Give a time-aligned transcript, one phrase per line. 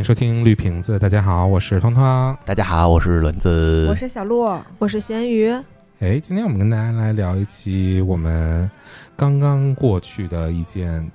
[0.00, 0.98] 迎收听绿瓶子。
[0.98, 2.02] 大家好，我是通通。
[2.46, 5.50] 大家好，我是轮子，我是小鹿，我是咸鱼。
[5.98, 8.68] 哎，今天我们跟大家来聊一期我们
[9.14, 11.06] 刚刚过去的一件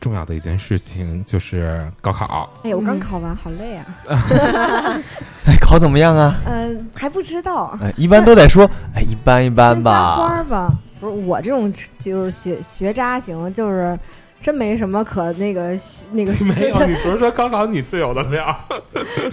[0.00, 2.50] 重要的一件事情，就是高考。
[2.62, 3.86] 哎，我刚考完，好累啊。
[5.46, 6.38] 哎，考怎么样啊？
[6.44, 7.74] 嗯，还不知道。
[7.80, 10.16] 哎，一般都得说，哎，一般一般吧。
[10.16, 13.98] 花吧，不是我这种就是学学渣型，就是。
[14.40, 15.76] 真没什么可那个
[16.12, 16.32] 那个。
[16.44, 18.56] 没有， 你不是说高考你最有的料？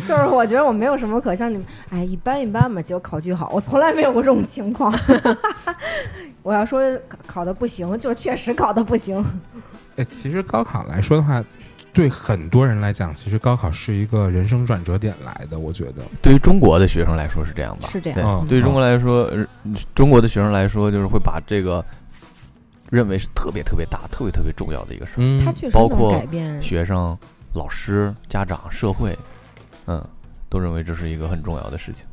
[0.07, 4.93] 就是我觉得我没有什么可像你们，哎，一般一般吧，就考句好，我从来没有过这种情况。
[6.41, 6.81] 我要说
[7.25, 9.23] 考的不行，就确实考的不行。
[9.95, 11.43] 哎，其实高考来说的话，
[11.93, 15.57] 对很多人来讲，其实高考是一个人生转折点来的。
[15.57, 17.87] 我觉得，对于中国的学生来说是这样吧？
[17.89, 18.45] 是这样。
[18.47, 19.31] 对于中国来说，
[19.95, 21.83] 中国的学生来说，就是会把这个。
[22.89, 26.23] 认为是特别特别大、特别特别重要的一个事儿，嗯，包括
[26.61, 27.17] 学生、
[27.53, 29.17] 老师、家长、社会，
[29.87, 30.03] 嗯，
[30.49, 32.05] 都认为这是一个很重要的事情。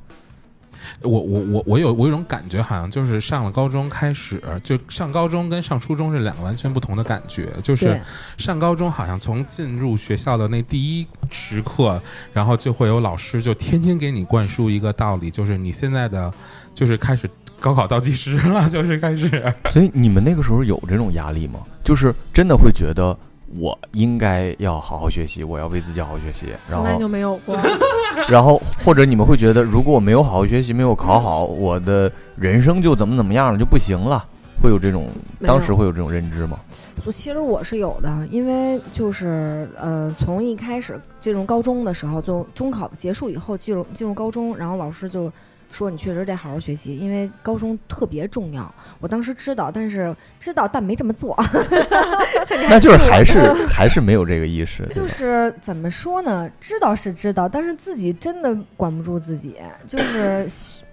[1.02, 7.52] 我我我我有我有种感觉，好像就是上了高中开始，就上高中跟上初中是两个完全不同的感觉。
[7.62, 8.00] 就是
[8.36, 16.32] 上高中好像从进入学校的那第一时刻，然后就会有老师就天天给你灌输一个道理，就是你现在的
[16.74, 17.30] 就是开始。
[17.62, 19.54] 高考倒计时了， 就是开始。
[19.66, 21.60] 所以你们那个时候有这种压力吗？
[21.84, 23.16] 就是真的会觉得
[23.56, 26.52] 我应该要好好学习，我要为自己好好学习。
[26.66, 27.56] 从来就没有过。
[28.28, 34.26] 然后或者你们会觉得，如果我没有好好学习，没有考好，我的人生就怎么怎么样了，就不行了。
[34.60, 35.06] 会有这种，
[35.40, 36.58] 当时会有这种认知吗？
[37.10, 45.32] 其实我是有的，因为就是呃，从一开始进入高中的时候，就中考结束以后进入进入高中，然后老师就。
[45.72, 48.72] 说你确实得好好学习，因为高中特别重要。
[49.00, 51.36] 我当时知道，但是知道但没这么做。
[52.68, 54.86] 那就是还是还是没有这个意识。
[54.90, 56.48] 就是怎么说呢？
[56.60, 59.56] 知道是知道，但是自己真的管不住自己。
[59.86, 60.46] 就是，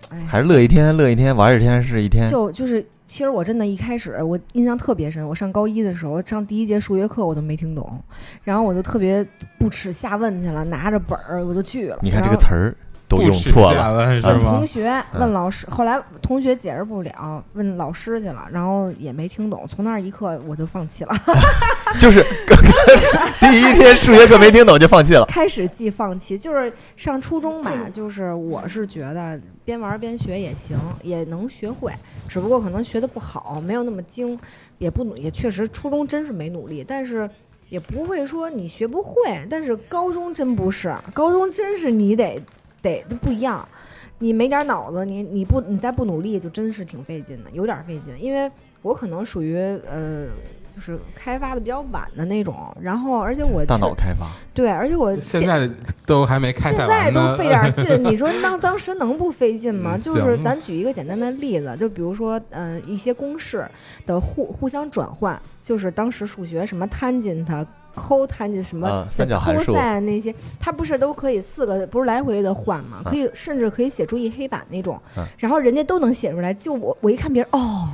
[0.10, 2.26] 哎，还是乐一天乐一天，玩一天是一天。
[2.26, 5.28] 就就是，其实我真的一开始我印象特别深。
[5.28, 8.02] 我上高一的时候，上第一节数学课我都没听懂，
[8.44, 9.26] 然后我就特别
[9.60, 12.00] 不耻下问去了，拿着本儿我就去了。
[12.02, 12.76] 你看这个词儿。
[13.10, 19.66] 都用错了，同学问老师，后来同学解释不了，问老师去了，然后也没听懂。
[19.68, 21.16] 从那一刻我就放弃了，
[22.00, 22.24] 就是
[23.40, 25.26] 第一天数学课没听懂就放弃了。
[25.26, 31.92] 开始即放弃，就是上初中吧，就是我是觉得边玩边学也行，也能学会，
[32.28, 34.38] 只不过可能学的不好，没有那么精，
[34.78, 37.28] 也不努，也确实初中真是没努力，但是
[37.70, 39.14] 也不会说你学不会。
[39.50, 42.40] 但是高中真不是，高中真是你得。
[42.82, 43.68] 得都不一样，
[44.20, 48.14] 你没点脑子，你你不你再不努力，就真是挺费劲的，有点费劲。
[48.20, 48.52] 因为
[48.82, 49.56] 我可能属于
[49.90, 50.28] 呃，
[50.74, 55.70] 就是开发的比较晚的那种，然后而且我大脑开发对，而且我现在
[56.06, 58.04] 都还没开，现在都费点劲。
[58.04, 59.98] 你说当当时能不费劲吗？
[59.98, 63.70] 就是咱举一个简单的例子，就比如说嗯，一些公式
[64.06, 67.46] 的互互相转换，就是当时数学什么 tangent。
[67.46, 73.02] 抠它那什么三角函数那些，它不是都可以四个不是来回的换吗？
[73.06, 75.00] 可以甚至可以写出一黑板那种，
[75.38, 77.90] 然后人家都能写出来，就我我一看别人哦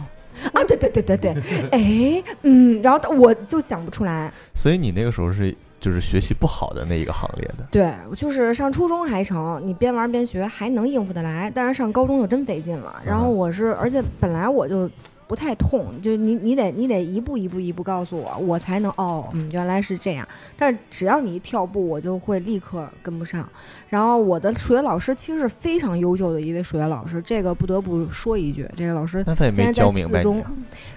[0.54, 1.36] 啊对对对对对，
[1.72, 4.32] 哎 嗯，然后我就想不出来。
[4.54, 7.66] 所以你那个时候是就是学习不好的那一个行列的。
[7.72, 13.02] 对，就是上初中还成，你边玩边学还能应付得来，但是上高中就真费劲了。
[13.06, 14.90] 然后我是，而且本来我就。
[15.28, 20.28] 不太痛，就你你得你得一步一步一步告诉我，我才能哦，嗯，原来是这样。
[20.56, 23.48] 但是只要你一跳步，我就会立刻跟不上。
[23.90, 30.44] 然后我的数学老师其实是非常优秀的一位数学老师，这个不得不说一句，这个老师现在在四中，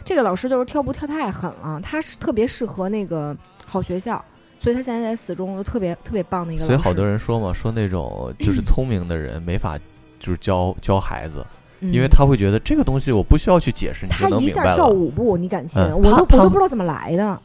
[0.05, 3.35] 这个老师就是跳步跳太狠了，他是特别适合那个
[3.65, 4.23] 好学校，
[4.61, 6.67] 所以他现在在四中就特别特别棒的一个。
[6.67, 9.79] 所以好多人说嘛，说那种就是聪明的人没法
[10.19, 11.43] 就是教教孩子。
[11.81, 15.83] 因为他会觉得这个东西我不需要去解释，你他一下跳五步，你敢信？
[15.83, 17.41] 我都我都不知道怎么来的。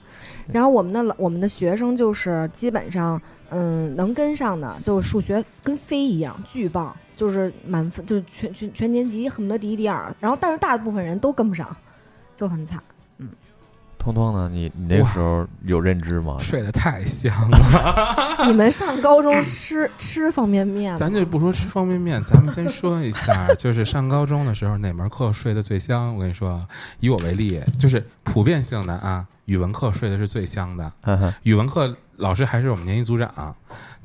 [0.51, 10.13] 然后我们的我们的学生就是基本上，嗯，能跟上的，就是数学跟飞一样，巨棒，就是满分，就是全全全年级恨不得第一第二。
[10.19, 11.73] 然后但是大部分人都跟不上，
[12.35, 12.77] 就很惨。
[14.03, 14.49] 通通呢？
[14.51, 16.35] 你你那个时候有认知吗？
[16.39, 18.43] 睡得太香了。
[18.45, 20.97] 你们上高中吃吃方便面？
[20.97, 26.13] 咱就不说吃方便面，咱们先说一下， 就是上高中的时候哪门课睡得最香？
[26.13, 26.67] 我跟你说，
[26.99, 30.91] 以我为例，就是普遍性的啊，语文课睡得是最香的。
[31.43, 33.55] 语文课老师还是我们年级组长，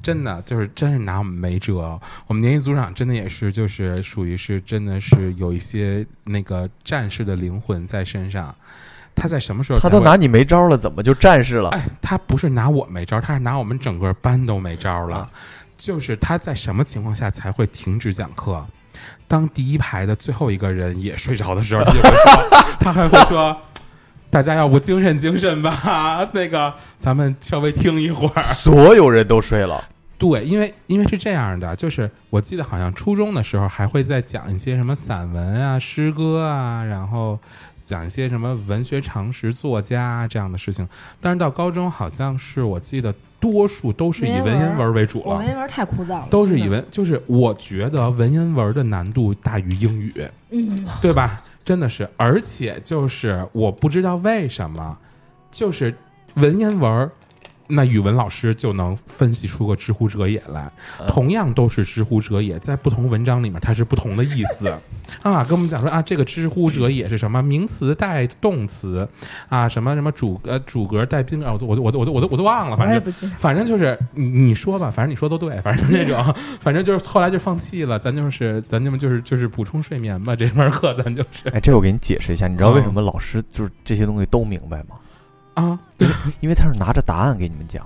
[0.01, 2.01] 真的就是真是拿我们没辙。
[2.29, 8.55] 我们年级组长真的也是，就是属于是真的是有一些那个战士的灵魂在身上。
[9.19, 11.71] 他在什么时候他都拿你没招了，怎么就战士了？
[11.71, 15.19] 哎，他不是拿我没招，他是拿我们整个班都没招了。
[15.19, 15.31] 啊
[15.77, 18.67] 就是他在什么情况下才会停止讲课？
[19.29, 23.57] 当第一排的最后一个人也睡着的时候，他就会说， 他还会说
[24.29, 28.43] ：“大家要不精神精神吧， 那个咱们稍微听一会儿。
[28.53, 29.85] ”所有人都睡了，
[30.19, 37.39] 对，因为因为是这样的，就是我记得好像初中的时候还会再讲一些什么散文啊、诗歌啊，然后
[37.89, 40.87] 讲一些什么文学常识、作家啊这样的事情。
[41.21, 50.13] 但是到高中，好像是我记得多数都是以文言文为主了文，言文太枯燥了，都是以文，就是我觉得文言文的难度大于英语，
[50.51, 51.43] 嗯，对吧？
[51.65, 54.99] 真的是，而且就是我不知道为什么，
[55.51, 55.95] 就是
[56.35, 57.11] 文言文儿，
[57.69, 60.71] 那语文老师就能分析出个知乎者也来。
[61.07, 64.69] 同样都是知乎者也，在不同文章里面它是不同的意思
[65.23, 65.45] 啊。
[65.45, 69.09] 跟我们讲说啊，这个知乎者也是什么名词带动词
[69.49, 73.13] 啊，什么什么主呃主格带宾格，我都我都我都我都我都我都忘了，反正。
[73.39, 84.97] 反正就是你你说吧，反正你说都对， 反正那种，反正就是后来就放弃了，咱就是咱就就是就是补充睡眠吧，这门课咱就是哎，这我给你解释一下，你知道为什么老师就是这些东西都明白吗？
[85.63, 85.79] 啊，
[86.41, 87.85] 因为他是拿着答案给你们讲，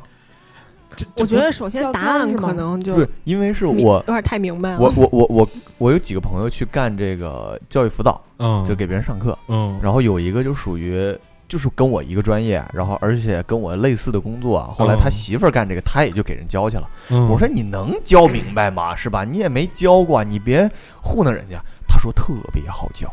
[1.17, 4.79] 我觉得首先答案可能就不是因为是我有点太明白了。
[4.79, 5.49] 我我我我
[5.79, 11.17] 我有几个朋友去干这个教育辅导，嗯，就给别人上课，嗯，然后有一个就属于
[11.49, 16.89] 就是跟我一个专业，然后而且跟我类似的工作啊，后来他嗯媳妇儿干这个，他也就给人教去了。
[17.11, 18.95] 嗯我说你能教明白吗？
[18.95, 19.25] 是吧？
[19.25, 20.71] 你也没教过，你别
[21.03, 21.63] 糊弄人家。
[21.89, 23.07] 他说特别好教，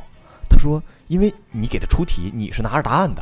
[0.50, 3.22] 他说因为你给他出题，你是拿着答案的，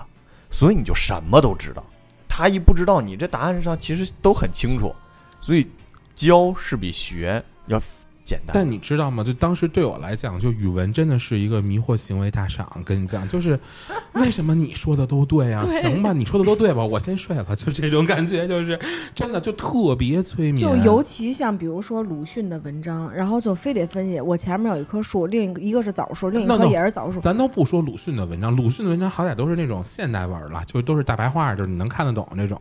[0.49, 1.85] 所以你就什么都知道。
[2.27, 4.95] 他一不知道，你这答案上其实都很清楚，
[5.41, 5.67] 所以
[6.13, 7.81] 教是比学要
[8.27, 8.51] 简单。
[8.53, 9.23] 但你知道吗？
[9.23, 12.67] 就当时对我来讲，就语文真的是一个迷惑行为大赏。
[12.83, 13.57] 跟你讲，就是
[14.13, 15.63] 为什么你说的都对啊？
[15.65, 16.83] 对行吧，你说的都对吧？
[16.85, 18.77] 我先睡了，就 这种感觉，就是
[19.15, 20.57] 真的就特别催眠。
[20.57, 27.19] 就尤其像比如说鲁迅的文章，然后就非得分析，我前面有一棵树，另一个一个是枣树，另一棵那那也是枣树。
[27.21, 32.59] 咱都不说鲁迅的文章，鲁迅的文章好歹都是那种现代文了，就都是大白话，就是你能看得懂那种。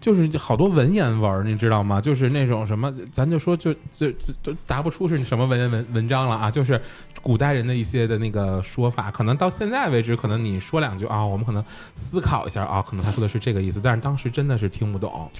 [0.00, 2.00] 就是好多文言文，你知道吗？
[2.00, 6.80] 就是那种什么，咱就说就就就就答不出是什么文言文文章了啊，就是
[7.22, 11.64] 古代人的一些的那个说法，可能到现在为止，可能你说两句啊，我们可能
[11.94, 15.30] 思考一下啊，可能他说的是这个意思，但是当时真的是听不懂。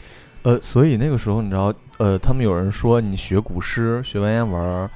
[0.42, 4.90] 呃，所以那个时候你知道，呃，他们有人说你学古诗、学文言文儿，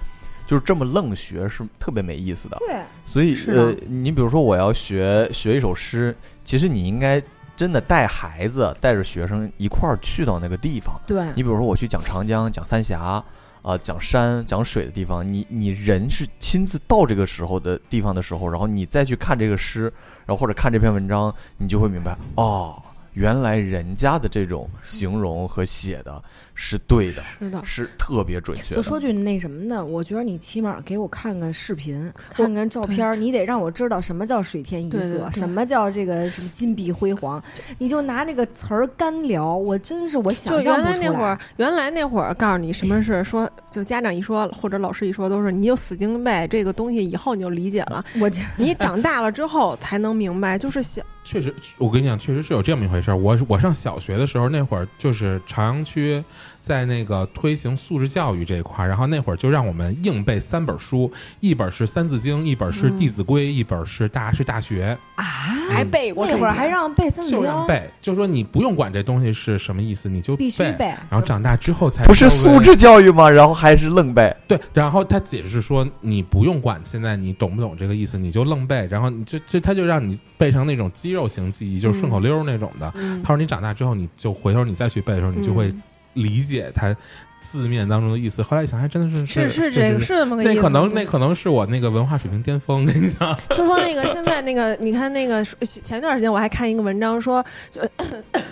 [0.46, 2.56] 就是这么愣学是特别没意思的。
[2.60, 7.20] 对，所以是呃，你比如说我要学学一首诗，其实你应该
[7.56, 10.94] 真的带孩子、带着学生一块儿去到那个地方。
[11.06, 13.22] 对，你比如说我去讲长江、讲三峡。
[13.62, 19.92] 啊、讲山、讲水的地方，你你人是亲自到这个时候的地方的时候，然后你再去看这个诗，
[20.24, 22.82] 然后或者看这篇文章，你就会明白，哦，
[23.14, 26.22] 原来人家的这种形容和写的
[26.62, 28.76] 是对的，是的，是特别准确的。
[28.76, 37.42] 就说句那什么的，我觉得你起码给我看看视频，看看照片，你得让我知道什么叫水天一色，对对对什么叫这个什么金碧辉煌。
[37.78, 48.04] 你就拿那个词儿干聊，我真是我想就原象不出来来那会儿。，原来那会儿告诉你什么是说，就家长一说或者老师一说，都是你就死记硬背这个东西，以后你就理解了。
[48.20, 53.16] 我你长大了之后才能明白，就是小 确实，我跟你讲，确实是有这么一回事儿。
[53.16, 56.22] 我我上小学的时候，那会儿就是朝阳区
[56.60, 65.24] 在那个推行素质教育这一块儿，然后那会儿就让我们硬背三本书，一本是《三字经》，一本是《弟子规》，一本是《大是大学啊，
[65.70, 70.86] 还背过这个那会儿还让背三》，字经就经，让背，就说你不用管这东西是什么意思，你就必须背。
[71.08, 73.28] 然后长大之后才不是素质教育吗？
[73.28, 74.34] 然后还是愣背。
[74.48, 82.92] 对，然后他解释说，你不用管现在你懂不懂这个意思，你就愣背，然后你就就他就让你背成那种肌肉型记忆，就是顺口溜儿那种的。
[82.96, 85.82] 嗯他说你长大之后，你就回头你再去背的时候，你就会嗯
[86.14, 86.94] 理解它
[87.40, 88.42] 字面当中的意思。
[88.42, 90.54] 后来一想，还真的是是是是这个是是这么个意思。
[90.54, 97.80] 那可能那可能是我那个文化水平巅峰，跟 你讲，就说那个现在那个，你看那个前一段时间我还看一个文章说，就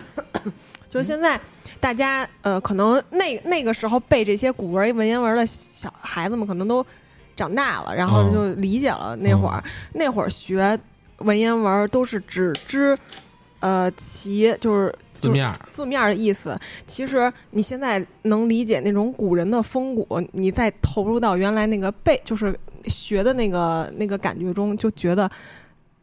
[0.88, 1.38] 就现在
[1.80, 6.84] 大家呃，可能那那个时候背这些古文文言文的小孩子们可能都
[7.36, 9.14] 长大了，然后嗯就理解了。
[9.16, 9.62] 那会儿、
[9.92, 10.78] 那会儿学
[11.18, 12.96] 文言文都是只知
[13.60, 16.58] 呃其就是字面字面儿的意思。
[16.86, 25.30] 其实你现在能理解那种古人的风骨，你再投入到原来那个背，就是学的那个那个感觉中，就觉得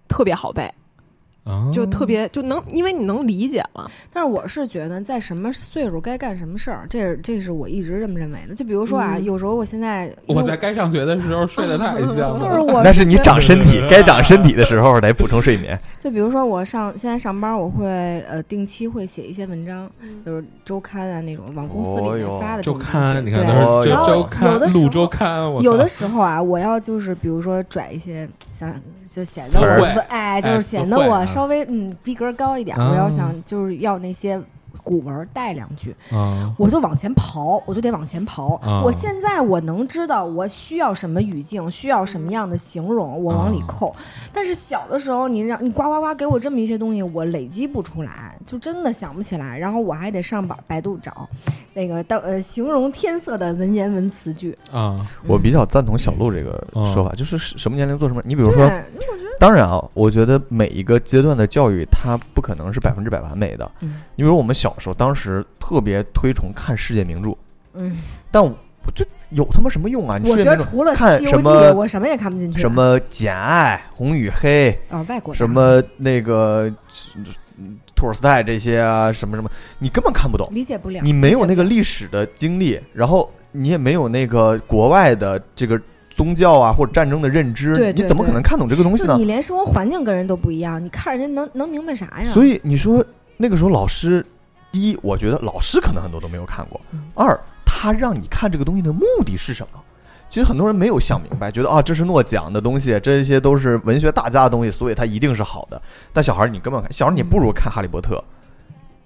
[0.07, 0.71] 特别好背。
[1.45, 3.89] 啊就特别就能，因为你能理解了。
[4.11, 8.55] 但是我是觉得，在什么岁数该干什么事儿，这是这是我一直这么认为的。
[8.55, 15.79] 就比如说啊，嗯有时候我现在我在该上学的时候睡得太 香了，就是我那是你长身体， 该长身体的时候得补充睡眠。
[15.99, 17.87] 就比如说我上现在上班，我会
[18.29, 19.89] 呃定期会写一些文章，
[20.25, 28.73] 就是周刊啊那种往公司里面发的这周刊，你看对都是然后周周刊有的、时候周刊，有的时候啊，我要就是比如说拽一些，想
[29.03, 34.41] 就显得我哎，就是显得我稍微嗯逼格高一点，啊我要想就是要那些
[34.83, 38.55] 古文带两句，啊我就往前刨，我就得往前刨。
[38.61, 43.95] 啊我现在我能知道我需要什么语境，需要什么样的形容，我往里啊扣。
[44.33, 49.57] 但是小的时候，你让你呱呱呱给我这么一些东西，我累积不出来，就真的想不起来。
[49.57, 51.27] 然后我还得上百百度找
[51.73, 54.57] 那个当呃形容天色的文言文词句。
[54.71, 58.21] 啊我比较赞同小鹿这个嗯说法，就是什么年龄做什么。
[58.25, 58.69] 你比如，说，
[59.39, 63.69] 当然啊，我觉得每一个阶段的教育，它不可能是百分之百完美的。
[63.81, 67.35] 嗯你比如我们小时候，当时特别推崇看世界名著，
[67.73, 67.97] 嗯，
[68.31, 68.55] 但我
[68.93, 70.17] 这有他妈什么用啊？
[70.17, 72.59] 你我世界名著觉得除了《看什么》，我什么也看不进去。
[72.59, 75.05] 什么《简爱》《红与黑》，啊？
[75.09, 76.71] 外国什么那个
[77.57, 80.47] 嗯托尔斯泰这些啊，什么什么，你根本看不懂。
[80.51, 81.01] 理解不了？
[81.03, 89.15] 你没有那个历史的经历，然后你也没有那个国外的这个宗教啊或者战争的认知，对对你怎么可能看懂这个东西呢？
[89.17, 92.25] 你连生活环境跟人都不一样，你看人家能能明白啥呀？
[92.25, 93.03] 所以你说
[93.37, 94.25] 那个时候老师，
[94.79, 99.79] 一我觉得老师可能很多都没有看过嗯，二他让你看这个东西的目的是什么？
[100.27, 105.81] 其实很多人没有想明白，觉得啊这是诺奖的东西，这些都是文学大家的东西，所以它一定是好的。
[106.11, 108.15] 但小孩儿你根本看，小孩儿你不如看《哈利波特》。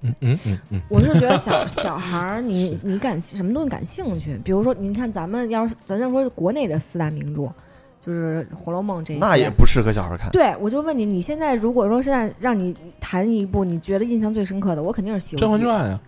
[0.02, 4.40] 嗯嗯嗯嗯， 我是觉得小小孩儿，你你感什么东西感兴趣？
[4.46, 7.52] 比如说，你看咱们要是咱再说国内的四大名著，
[8.00, 10.30] 就是《红楼梦》这些，那也不适合小孩看。
[10.32, 10.56] 对。
[10.60, 16.00] 我就问你，你现在如果说现在让你谈一部你觉得印象最深刻的，我肯定是《西《游记甄嬛传》呀，》，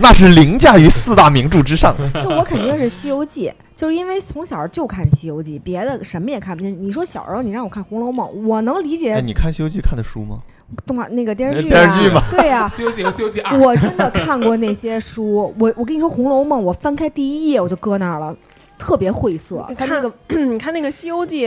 [0.00, 1.94] 那是凌驾于四大名著之上。
[2.22, 6.76] 就我肯定是《西游记》，就是因为从小就看《西游记》，别的什么也看不进。
[6.80, 10.38] 你说小时候你让我看《红楼梦》，我能理哎，解你看《西游记》看的书吗？
[10.86, 18.34] 动画那个电视剧、啊，电视剧嘛对呀、《西游记》和《西游记二》我真的看过那些书，我我跟你说，《红楼梦》我翻开第一页我就搁那儿了，
[18.80, 19.64] 特别晦涩。
[19.76, 20.10] 看那个
[20.48, 21.46] 《你看那个《西游记》，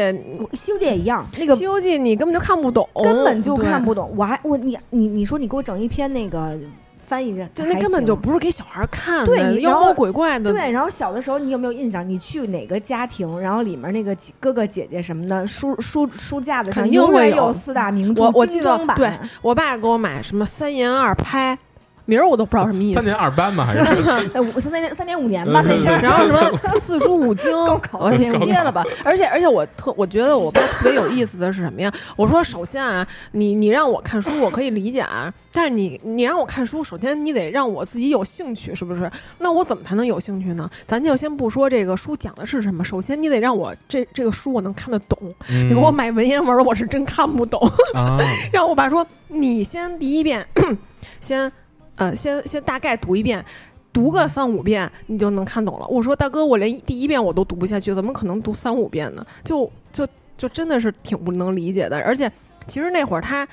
[0.53, 3.83] 西游记》也一样，那个《西游记》你根本就看不懂，根本就看。
[3.83, 4.13] 不懂。
[4.15, 6.57] 我还我你你你说你给我整一篇那个
[7.05, 10.51] 翻译着，就那根本就不是给小孩看的，妖魔鬼怪的。
[10.53, 10.71] 对。
[10.71, 12.07] 然后小的时候你有没有印象？
[12.07, 18.95] 你去哪个家庭，然后里面那个哥哥姐姐什么的，书书书架子上肯定永远会有有四大名著我我记得精装版。
[18.95, 19.11] 对
[19.41, 21.57] 我爸给我买什么三言二拍，
[22.05, 23.15] 名儿我都不知道什么意思三年。
[23.15, 23.65] 二班吗？
[23.65, 25.89] 还是呃， 五三年三年五年吧， 那些。
[25.89, 28.83] 然后什么 四书五经，考我歇了吧。
[29.03, 31.91] 而且而且我特我觉得我爸特别有意思的是什么呀？
[32.15, 39.09] 我说首先啊，你你让我看书我可以理解啊，但是你你让我看书，首先你得让我自己有兴趣，是不是？
[39.39, 40.69] 那我怎么才能有兴趣呢？
[40.85, 45.17] 咱就先不说这个书讲的是什么，首先你得让我这这个书我能看得懂。
[45.47, 47.61] 你你给我买文言文，我是真看不懂。
[47.93, 48.17] 啊？
[48.51, 50.45] 让我爸说，你先第一遍，
[51.21, 51.51] 先
[51.95, 53.43] 呃先先大概读一遍。
[53.91, 55.85] 读个三五遍，你就能看懂了。
[55.85, 59.23] 我说大哥，我连第一遍我都读不下去，怎么可能读三五遍呢？
[59.43, 60.03] 就就
[60.35, 61.99] 就真的是挺不能理解的。
[61.99, 62.31] 而且
[62.65, 63.47] 其实那会儿他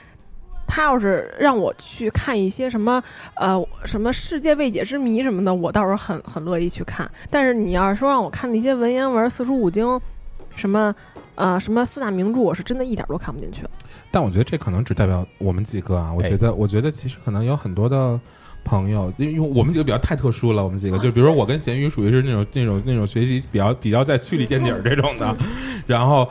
[0.67, 3.03] 他要是让我去看一些什么
[3.35, 7.07] 呃什么世界未解之谜什么的，我倒是很很乐意去看。
[7.29, 10.01] 但是你要是说让我看那些文言文、四书五经，
[10.55, 10.95] 什么
[11.35, 13.65] 呃什么四大名著，我是真的一点都看不进去。
[14.11, 16.13] 但我觉得这可能只代表我们几个啊。
[16.13, 18.19] 我觉得，我觉得其实可能有很多的
[18.65, 20.63] 朋友，因为我们几个比较太特殊了。
[20.63, 25.37] 我们几个，就比如说我跟咸鱼属于是那种那种那种学习比较比较在区里垫底儿这种的，
[25.87, 26.29] 然后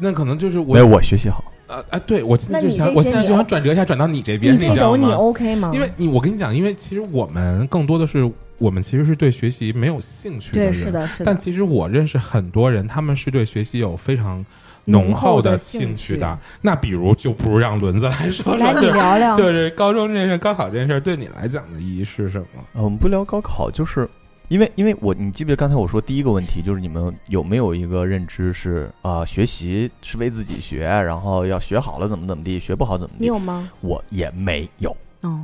[0.00, 1.44] 那可能就是我没有，我学习好。
[1.68, 5.70] 呃哎，对我现在就想，那你这些我现在就想转折一下，转到你这边，你这种你知道吗？OK 吗？
[5.72, 8.30] 因为你我跟你讲，因为其实我们更多的是
[8.62, 11.36] 我们其实是对学习没有兴趣的对，人，是的，是的但。
[11.36, 14.44] 其实我认识很多人，他们是对学习有非常
[14.84, 16.38] 浓厚的兴趣的。
[16.60, 19.34] 那比如，就不如让轮子来说来，说，你就聊聊。
[19.36, 22.64] 就是高中这件事、高考这件事，对你来讲的意义是什么？
[22.74, 24.08] 呃，我们不聊高考，就是
[24.46, 33.24] 因为因为我你记不记得刚才我说第一个问题就是你们有没有一个认知是啊、呃学习是为自己学，然后要学好了怎么怎么地，学不好怎么地？
[33.24, 33.68] 你有吗？
[33.80, 35.40] 我也没有，哦，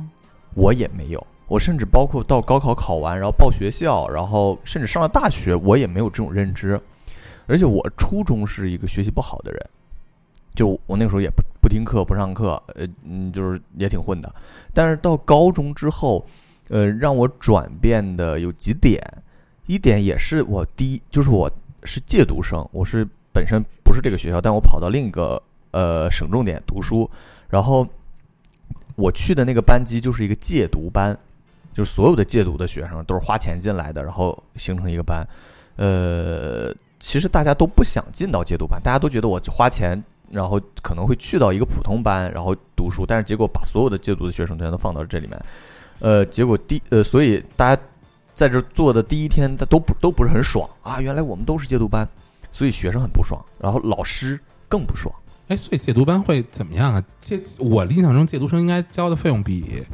[0.53, 1.27] 我也没有。
[1.49, 6.79] 我甚至包括到高考考完，然后报学校，然后甚至上了大学，我也没有这种认知。
[7.47, 9.69] 而且我初中是一个学习不好的人，
[10.53, 14.31] 就我那个时候也不不听课不上课，呃嗯，就是也挺混的。
[14.73, 16.23] 但是到高中之后，
[16.67, 19.01] 呃，让我转变的有几点，
[19.65, 21.51] 一点也是我第一，就是我
[21.83, 23.03] 是借读生，我是
[23.33, 25.41] 本身不是这个学校，但我跑到另一个
[25.71, 27.09] 呃省重点读书，
[27.49, 27.87] 然后
[28.95, 31.17] 我去的那个班级就是一个借读班，
[31.79, 35.25] 就是所有的戒毒的学生都是花钱进来的，然后形成一个班。
[35.77, 45.41] 呃，其实大家都不想进到戒毒班，大家都觉得我花钱，然后可能会去到一个普通班，然后读书，但是结果把所有的戒毒的学生全都放到了这里面，
[45.99, 47.81] 呃，结果第呃，所以大家
[48.33, 52.05] 在这做的第一天，他都不都不是很爽啊，原来我们都是戒毒班，
[52.51, 55.15] 所以学生很不爽，然后老师更不爽。
[55.47, 57.01] 哎，所以戒毒班会怎么样啊？
[57.21, 59.85] 戒我印象中戒毒生应该交的费用比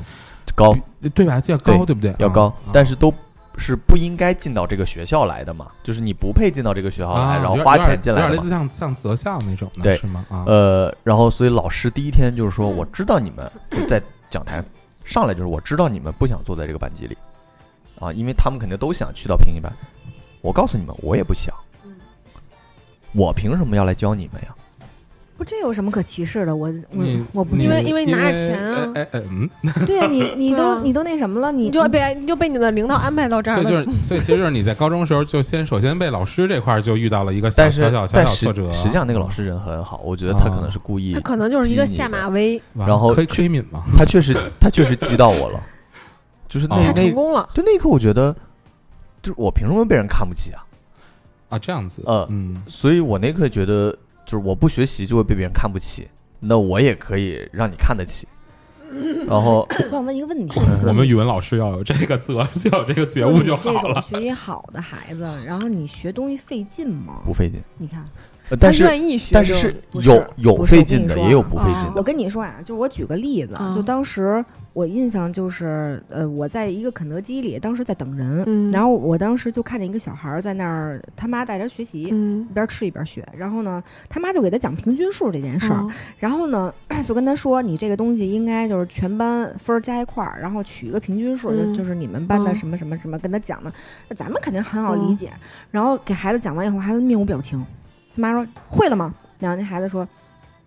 [0.56, 0.74] 高
[1.14, 1.42] 对吧？
[1.48, 2.16] 要高对对不对？
[2.20, 3.14] 要高，啊但是都
[3.58, 8.50] 是不应该进到这个学校来的嘛，就是你不配进到这个学校来，啊，然后花钱进来有点类似。
[8.50, 10.26] 像像择校那种的，对是吗？
[10.30, 14.64] 啊，呃，然后所以老师第一天就是说，我知道你们 就在讲台
[15.04, 17.18] 上来就是我知道你们不想坐在这个班级里，
[18.00, 19.72] 啊，因为他们肯定都想去到平行班。
[20.42, 21.54] 我告诉你们，我也不想，
[23.14, 24.56] 我凭什么要来教你们呀？
[25.38, 26.56] 不，这有什么可歧视的？
[26.56, 29.50] 我我我不因为因为你拿着钱啊哎哎哎嗯，
[29.86, 33.82] 对啊，你你都你都那什么了，你你就被你就被你的领导安排到这儿了所以就。
[33.82, 43.84] 是，所以其实就是你在高中时候就先首先被老师这块就遇到了一个小但是小小小挫折，实际上那个老师人很好，我觉得他可能是故意他，可能就是一个下马威，然后可以可以抿吗？
[43.98, 45.62] 他确实他确实激到我了，
[46.48, 47.50] 就是那成功了。
[47.54, 48.34] 就那一刻我觉得，
[49.22, 50.64] 就是我凭什么被人看不起啊？
[51.50, 56.08] 啊，这样子，呃嗯，所以我那一刻觉得，就是我不学习就会被别人看不起，
[56.40, 58.28] 那我也可以让你看得起。
[59.28, 64.02] 然后 我想问一个问题，我们语文老师要有这个责，就有这个觉悟就好了。
[64.02, 67.22] 种学习好的孩子，然后你学东西费劲吗？
[67.26, 68.08] 不费劲，你看，呃
[68.60, 71.94] 但是他愿意学就，但是是有有费劲的，也有不费劲啊的。
[71.96, 82.10] 我跟你说啊，就我举个例子，嗯就当时我印象就是，呃，我在一个肯德基里，当时在等人，嗯然后我当时就看见一个小孩儿在那儿，他妈带着学习。
[82.12, 86.74] 嗯一边吃一边学，然后呢，他妈就给他讲平均数这件事儿，嗯然后呢，
[87.06, 93.72] 就跟他说，你这个东西应该就是全班分儿加一块儿，然后取一个平均数，嗯就就是你们班的嗯什么什么什么，跟他讲的，
[94.10, 95.32] 那咱们肯定很好理解。
[95.72, 97.64] 然后给孩子讲完以后，孩子面无表情，
[98.16, 99.14] 他妈说会了吗？
[99.40, 100.08] 然后那孩子说，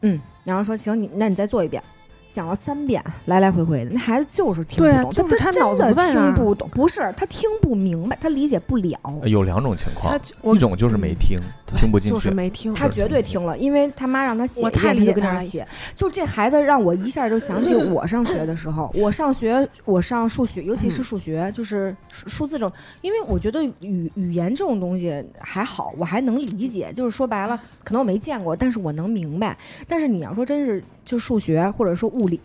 [0.02, 1.82] 嗯，然后说行，你那你再做一遍。
[2.32, 8.98] 讲了三遍，来来回回的，那孩子就是听不对啊懂，就是他真脑子的听不懂，不是他听不明白，他理解不了。
[9.22, 12.30] 呃有两种情况他，一种就是没听，对听不进去就是。
[12.30, 12.72] 没听。
[12.74, 15.66] 他绝对听了，因为他妈让他写他就太理解他儿写。
[15.94, 26.92] 就这孩子让我一下就想起我上学的时候，我上学，我上数学，尤其是数学，就是数数字这种，因为我觉得语语言这种东西还好，我还能理解。
[26.92, 29.56] 就是说白了，可能我没见过，但是我能明白。
[29.86, 32.40] 但是你要说真是就数学或者说物理。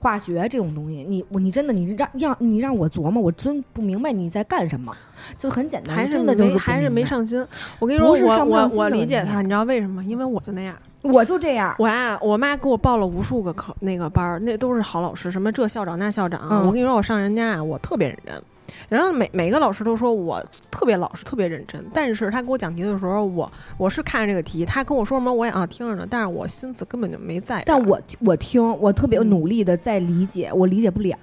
[0.00, 4.94] 化学这种东西，你我你真的你让让你让我琢磨，我真不明白你在干什么，
[5.38, 7.02] 就很简单，还真的就是还是没。
[7.02, 7.42] 上心。
[7.78, 10.04] 我跟你说，我我我理解他，你知道为什么？
[10.04, 10.76] 因为我就那样。
[11.00, 16.40] 我就这样，我呀，我妈给我报了无数个考那个班儿，那都是好老师，什么这校长那校长。
[16.50, 18.42] 嗯我跟你说，我上人家啊，我特别认真。
[18.88, 21.84] 然后每每个老师都说我特别老实，特别认真。
[21.92, 27.62] 但是他给我讲题的时候，我我是看着这个题，他跟我说什么我也啊听着呢，但是我心思根本就没在。
[27.66, 31.16] 但我我听，我特别嗯努力的在理解，我理解不了。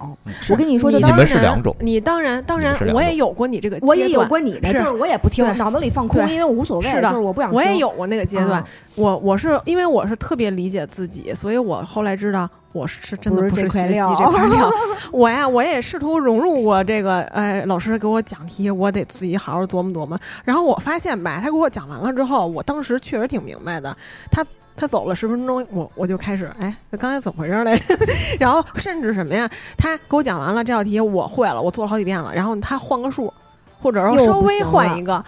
[0.50, 7.56] 我跟你说，就你们是两种你当然当然我也有过你这个阶段，我也有过你就是我也不听对，脑子里放空，因为我无所谓，是的就是我不想听。
[7.56, 14.70] 我也有过那个阶段啊，我我是因为我是特别理解自己，所以我后来知道我是是真的不是学习这块料这块料。
[15.12, 20.18] 我呀，我也试图融入过这个，哎，老师给我讲题，我得自己好好琢磨琢磨。
[20.44, 23.94] 然后我发现吧，他给我讲完了之后，我当时确实挺明白的。
[24.30, 27.96] 他他走了十分钟，我我就开始，哎，那刚才怎么回事来着？
[28.40, 32.34] 然后甚至什么呀，他给我讲完了这道题，我会了，我做了好几遍了。
[32.34, 33.32] 然后他换个数，
[33.80, 35.22] 或者说稍微换一个。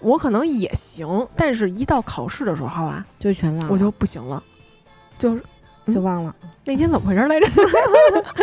[0.00, 4.42] 我可能也行，但是一到考试的时候啊，就全忘了，我就不行了，
[5.16, 5.40] 就是
[5.90, 6.34] 就忘了。
[6.64, 7.46] 那天怎么回事来着？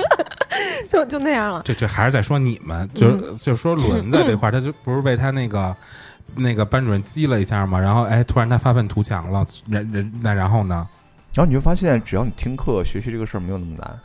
[0.89, 1.61] 就就那样了。
[1.63, 5.75] 这这还是在说你们，就是、嗯就说轮子这块儿，他就不是被他那个
[6.35, 10.87] 那个班主任激了一下嘛，然后哎，突然他发愤图强了，人人那然后呢？
[11.33, 13.99] 然后你就发现，只要你听课，学习这个事儿没有那么难。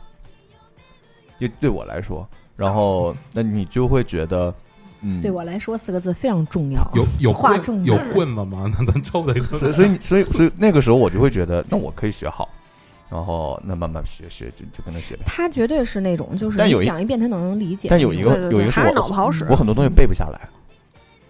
[1.37, 4.53] 就对我来说，然后那你就会觉得，
[5.01, 6.89] 嗯，对我来说，四个字非常重要。
[6.93, 8.71] 有有话重棍有点棍子吗？
[8.79, 12.47] 那咱抽的一个所以所以所以所以那个时候我就会觉得，那我可以学好，
[13.09, 15.23] 然后那慢慢学学就就跟他学呗。
[15.25, 17.87] 他绝对是那种，就是但有一你讲一遍他都能理解。
[17.89, 20.49] 但有一个对对对有一个是我脑子好使我很多东西背不下来。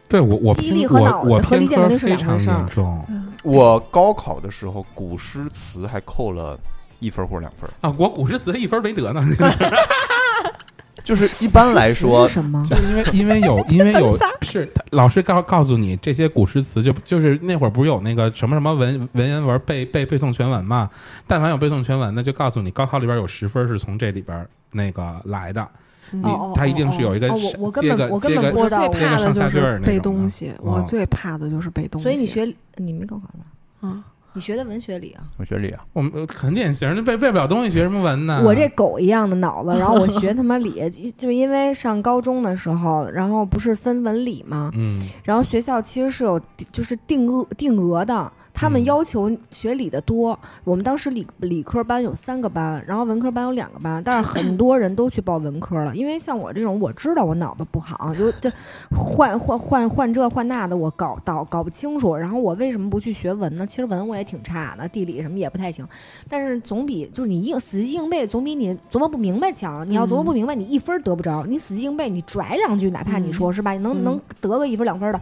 [0.07, 3.05] 对我我记忆力和脑和我偏科理解能力是非常两回事儿严重
[3.43, 6.57] 我高考的时候，古诗词还扣了
[6.99, 7.69] 一分或者两分。
[7.81, 7.93] 啊！
[7.97, 9.21] 我古诗词一分没得呢，
[11.05, 12.61] 就是一般来说， 什么？
[12.65, 20.89] 就是因为 因为有因为有 是老师告告诉你这些古诗词就就是那会儿不是有那个什么什么文文言文背背背诵全文嘛？
[21.25, 25.65] 但凡有背诵全文的，就告诉你高考里边有十分是从这里边那个来的。
[26.11, 26.21] 你
[26.53, 32.03] 他一定是有一个哦我我根接本我根个接个我本不知道最怕的上下就是句儿那种背东西，我哦最怕的就是背东西。
[32.03, 33.45] 所以你学你没高考吧？
[33.81, 34.03] 嗯，
[34.36, 35.24] 你学的文学理啊？
[35.39, 38.43] 我学理啊，我们呃很典型的背背不了东西，学什么文呢？
[38.45, 40.82] 我这狗一样的脑子，然后我学他妈理，
[41.17, 44.69] 就因为上高中的时候，然后不是分文理嘛？
[44.76, 46.39] 嗯然后学校其实是有
[46.71, 50.37] 就是定额定额的，他们嗯要求学理的多。
[50.63, 58.49] 我们当时理理科班有三个班，然后文科班有两个班，但是很多人都去报文科了，因为像我这种，我知道我脑子不好，就就
[58.95, 62.15] 换换换换这换那的，我搞搞搞不清楚。
[62.15, 63.67] 然后我为什么不去学文呢？
[63.67, 65.85] 其实文我也挺差的，地理什么也不太行，
[66.29, 69.87] 但是总比就是你硬死记硬背，总比你琢磨不明白强。
[69.89, 75.19] 你要琢磨不明白，你一分儿得不着；你死记硬背，你拽两句，哪怕你说是吧，你能嗯能得个一分两分的。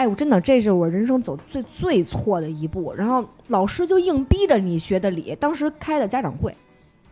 [0.00, 2.90] 哎，我真的，这是我人生走最最错的一步。
[2.94, 6.56] 然后老师就硬逼着你学的理，当时开的家长会，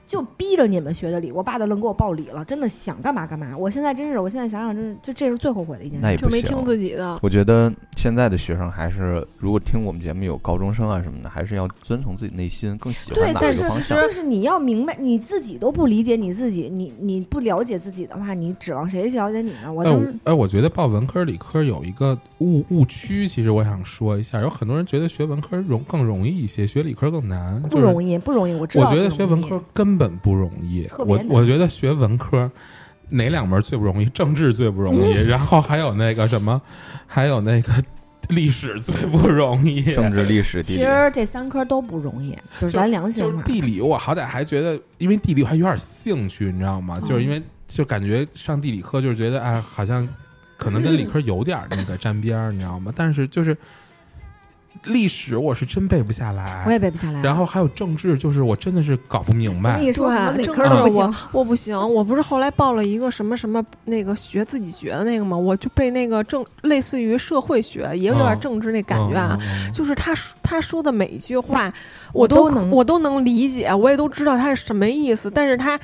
[0.08, 1.30] 就逼着你们学的理。
[1.30, 3.56] 我爸都愣给我报理了，真的想干嘛干嘛。
[3.56, 6.16] 我现在真是，我现在想想，真是就这是最后悔的一件事。
[6.16, 6.64] 就没听。
[6.64, 7.18] 自己的。
[7.22, 13.98] 我觉得现在的学生还是，如果听我们节目有高中生啊什么的，还是要遵从自己内心，更喜欢对，哪但是一个方向。
[14.00, 19.72] 就是你要明白，你自己都不理解你自己，你你不了解自己的话，你指望谁了解你呢？
[19.72, 27.62] 我哎我当时哎，我觉得报文科理科有一个误误区，其实我想说一下，有很多人觉得学文科容更容易一些，学理科更难。
[27.62, 28.54] 不容易，不容易。
[28.54, 30.88] 我知道，我觉得学文科根本不容易。
[30.98, 32.50] 我我觉得学文科
[33.10, 34.04] 哪两门最不容易？
[34.06, 36.62] 政治最不容易，然后还有那个什么，
[37.06, 37.72] 还有那个
[38.28, 39.82] 历史最不容易。
[39.82, 43.30] 政治、历史、地理，其实这三科都不容易，就是咱良心话。
[43.30, 47.00] 就是地理，我好歹还觉得，因为地理我还有点兴趣，你知道吗？
[47.00, 50.06] 就是因为就感觉上地理课就是觉得，哎，好像
[50.56, 52.92] 可能跟理科有点那个沾边儿，你知道吗？
[52.94, 53.56] 但是就是
[54.84, 56.64] 历史，我是真背不下来。
[56.66, 57.20] 我也背不下来。
[57.22, 59.86] 然后还有政治，就是我真的是搞不明白跟。
[59.86, 61.14] 你说，对，理政科都不治我行。
[61.32, 65.36] 我不行，我不是后来报了一个什么什么那个学自己学的那个吗？
[65.36, 69.36] 我就背那个政，类似于社会学，也有点嗯政治那感觉啊。
[69.40, 71.72] 嗯嗯嗯就是他说他说的每一句话，
[72.12, 75.30] 我我都都能我都能理解，我也都知道他是什么意思。
[75.30, 75.78] 但是他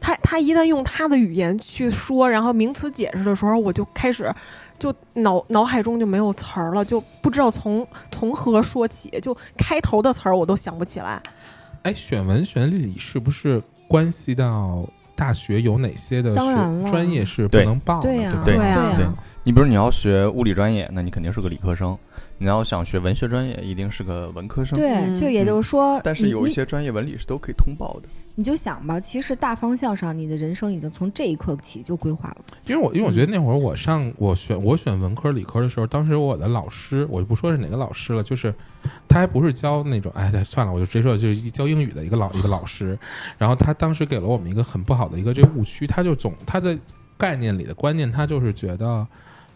[0.00, 4.32] 他他一旦用他的语言去说，然后名词解释的时候，我就开始
[4.78, 11.20] 就脑脑海中就没有词儿了，就不知道从从何说起，就开头的词儿我都想不起来。
[11.82, 18.08] 哎，选文选理是不是关系到大学有哪些的当然了学专业是不能报的？
[18.08, 18.42] 对呀吧？
[18.44, 19.06] 对对
[19.44, 21.96] 你比如你要学物理专业，那你肯定是个理科生；
[22.36, 24.78] 你要想学文学专业，一定是个文科生。
[24.78, 28.08] 对，嗯就也就是说，但是有一些专业文理是都可以通报的。
[28.38, 32.36] 你就想吧，其实大方向上，你的人生已经从这一刻起就规划了。
[32.66, 38.54] 因为我因为我觉得那会儿我上我选我选文科理科的时候，当时我的老师我就不说是哪个老师了，就是
[39.08, 42.96] 他还不是教那种哎算了，我就直接说就是教英语的一个老一个老师，
[43.36, 46.78] 然后他当时给了我们一个很不好的一个这个误区，他就总他的
[47.16, 49.04] 概念里的观念，他就是觉得。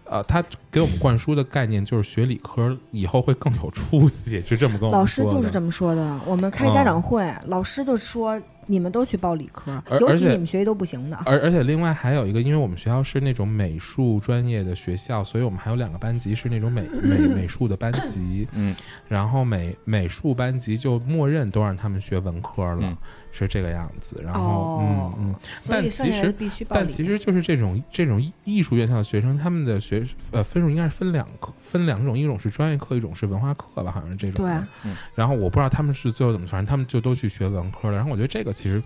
[0.04, 6.20] 呃，他给我们灌输的概念就是学理科以后会更有出息，就这么跟我们老师就是这么说的。
[6.26, 11.16] 我们开家长会，老师就说你们都去报理科而，尤其你们学习都不行的。
[11.26, 18.74] 而而且另外还有一个，因为我们学校是那种美术专业的学校，所以我们还有两个班级是那种美美美术的班级，嗯，
[19.08, 22.96] 然后美美术班级就默认都让他们学文科了，嗯
[23.32, 24.20] 是这个样子。
[24.22, 25.34] 然后，哦嗯嗯，
[25.68, 26.32] 但其实。
[26.68, 34.68] 但其实就是这种这种艺艺术院校的学生，他们的学呃分数应该是分两科，分两种，一种是专业课，一种是文化课吧，好像是这种的。
[34.82, 37.96] 对然后我不知道他们是最后怎么，反正他们就都去学文科了。
[37.96, 38.82] 然后我觉得这个其实，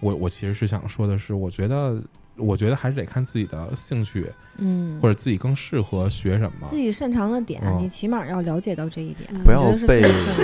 [0.00, 2.00] 我我其实是想说的是，我觉得
[2.40, 4.26] 我觉得还是得看自己的兴趣，
[4.58, 6.76] 嗯或，者自己更适合学什么自。
[6.76, 9.28] 己擅长的点，嗯你起码要了解到这一点。
[9.32, 10.02] 嗯不要被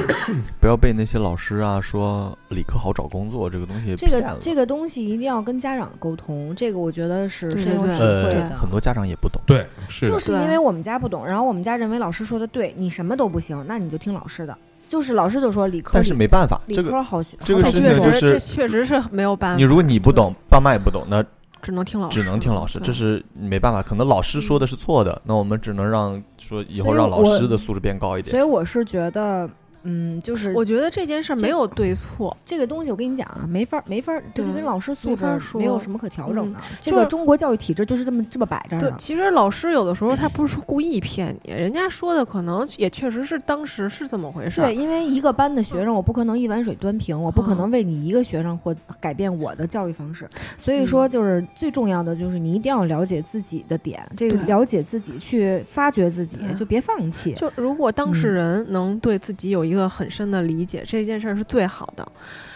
[0.61, 4.35] 不要被那些老师啊说理科好找工作这个东西这骗了。
[4.35, 8.57] 个这个东西一定要跟家长沟通，这个我觉得是深有体会呃，的。
[8.57, 9.41] 很多家长也不懂。
[9.47, 14.57] 对，是的就，是因为我们家不懂，然后我们家认为老师说的对，你什么都不行，那你就听老师的。
[14.89, 19.57] 就是老师就说理科，但是没办法，理科好学，这个事情就是这确实是没有办法。
[19.57, 21.25] 你如果你不懂，爸妈也不懂，那
[21.67, 23.83] 只能听老师，只能听老师，这是没办法。
[23.83, 28.39] 可能老师说的是错的，那我们只能让说以后让老师的素质变高一点所。
[28.39, 29.51] 以我是觉得，
[29.83, 36.59] 嗯，就是我觉得这件事儿没有对错，这个东西，我跟你讲啊，没法没法，这个跟老师素质没法说没有什么可调整的。
[36.81, 38.91] 这个中国教育体制就是这么这么摆着的，。
[38.91, 44.65] 对其实老师有的时候他不是说故意骗你，人家说的可能也确实是当时是这么回事儿。
[44.65, 50.27] 对，因为一个班的学生，我不可能一碗水端平，我不可能为你一个学生或改变我的教育方式。
[50.57, 57.33] 所以说，就是最重要的就是你一定要了解自己的点，这个了解自己，去发掘自己，就别放弃。
[57.33, 62.07] 就如果当事人能对自己有一个很深的理解，这件事儿是最好的。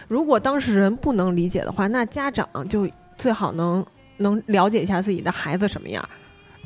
[0.07, 3.85] 如果当事人不能理解的话，那家长就最好能
[4.19, 6.09] 能了解一下自己的孩子什么样。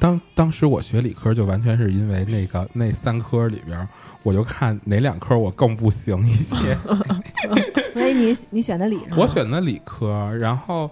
[0.01, 3.89] 当当时我学理科，就完全是因为那个那三科里边，
[4.25, 6.57] 我就看哪两科我更不行一些。
[7.95, 9.17] 所以你你选的理是吗？
[9.19, 10.91] 我选的理科，然后，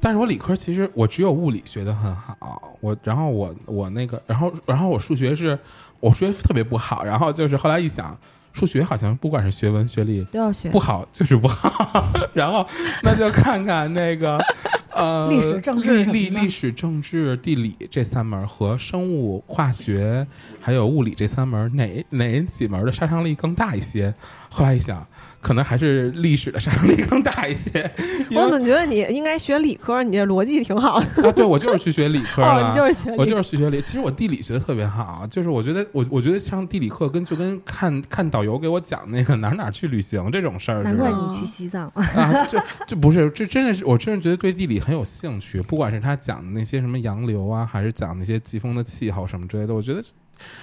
[0.00, 5.56] 但是我理科其实我只有物理学的很好，我然后我我那个，然后然后我数学是
[6.00, 8.18] 我数学特别不好，然后就是后来一想，
[8.52, 10.68] 数学好像不管是学文学理都要学。
[10.70, 12.66] 不好就是不好， 然后
[13.02, 14.38] 那就看看那个
[14.92, 16.12] 呃历史政治历什么的。
[16.12, 20.26] 历历史政治地理这三门和生物化学
[20.60, 24.12] 还有物理这三门哪哪几门的杀伤力更大一些？
[24.50, 25.06] 后来一想，
[25.40, 27.90] 可能还是历史的杀伤力更大一些。
[28.32, 30.02] 我怎么觉得你应该学理科？
[30.02, 31.06] 你这逻辑挺好的。
[31.28, 33.80] 啊，对我就是去学理科 哦，了，你就是学理，我就是去学理。
[33.80, 40.92] 其实我地理学的特别好，就是我觉得我我觉得上地理课跟就跟看看导游给我讲那个哪儿哪儿去旅行这种事儿似的。
[40.92, 41.88] 难怪你去西藏。
[41.94, 50.02] 啊，就就不是，这真的是我真的觉得对地理很有兴趣，不管是他讲的那些什么洋流啊，还是讲那些季风的气候什么之类的，我觉得。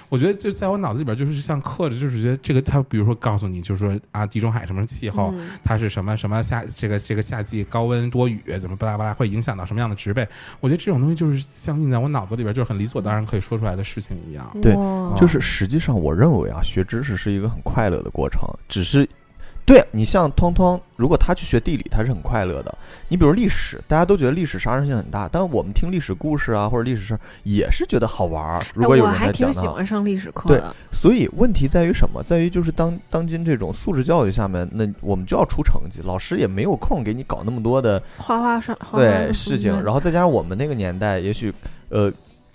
[0.08, 10.26] 我觉得就在我脑子里边，就是像刻着，就是觉得这个他，比如说告诉你，就是说啊，地中海什么气候，嗯它是什么什么夏这个这个夏季高温多雨，怎么巴拉巴拉会影响到什么样的植被？
[10.60, 14.50] 我觉得这种东西就是相信在我脑子里边，就是很理所当然可以说出来的事情一样。
[14.62, 19.08] 对哇就是实际上，我认为啊，学知识是一个很快乐的过程，只是。
[19.68, 22.78] 对你像通通，如果他去学地理，他是很快乐的。
[23.08, 28.64] 你比如历史，大家都觉得历史杀伤性很大，但我们听历史故事啊，或者历史也是觉得好玩儿。
[28.74, 30.74] 如果有人在讲的话，喜欢上历史课对的。
[30.90, 32.22] 所以问题在于什么？
[32.22, 41.52] 在于就是当当今这种素质教育下面，那我们就要出成绩，老师也没有空给你搞那么多的花花上对事情，然后再加上我们那个年代，也许
[41.90, 42.10] 呃，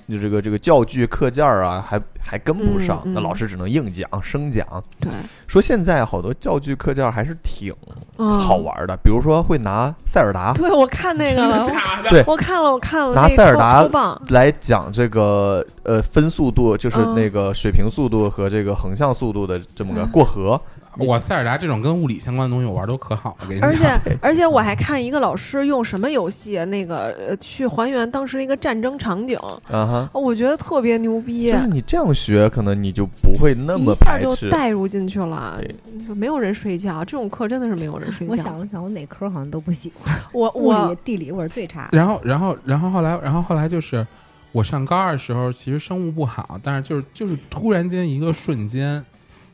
[0.10, 3.14] 就这个这个教具课件儿啊，还还跟不上，嗯嗯。
[3.14, 4.66] 那老师只能硬讲生讲。
[5.00, 5.12] 对。
[5.48, 7.74] 说现在好多教具课件儿还是挺
[8.18, 8.40] 嗯。
[8.40, 10.54] 好玩儿的，比如说会拿塞尔达。
[10.54, 11.70] 对，我看那个了，
[12.10, 12.24] 对。
[12.28, 13.88] 我看了，我看了，拿塞尔达。
[14.30, 17.16] 来讲这个呃分速度，就是嗯。
[17.16, 20.10] 那个水平速度和这个横向速度的这么个嗯。
[20.10, 20.60] 过河。
[20.98, 23.70] 我塞尔达这种跟物理相关的东西，我玩都可好了，给你讲。
[23.70, 29.38] 而且而且我还看一个老师用什么游戏，那个呃去还原当时一个战争场景，
[29.70, 34.34] 啊哈，哦我觉得特别牛逼就，是你这样学，可能你就不会那么一下就。
[34.50, 35.76] 带入进去了对。
[36.14, 38.32] 没有人睡觉，这种课真的是没有人睡觉。
[38.32, 41.90] 我想了想，我哪科好像都不喜欢， 我物理我、地理我是最差。
[41.92, 44.06] 然后，然后，然后后来，然后后来就是
[44.52, 49.04] 我上高二的时候，其实生物不好，但是就是就是突然间一个瞬间，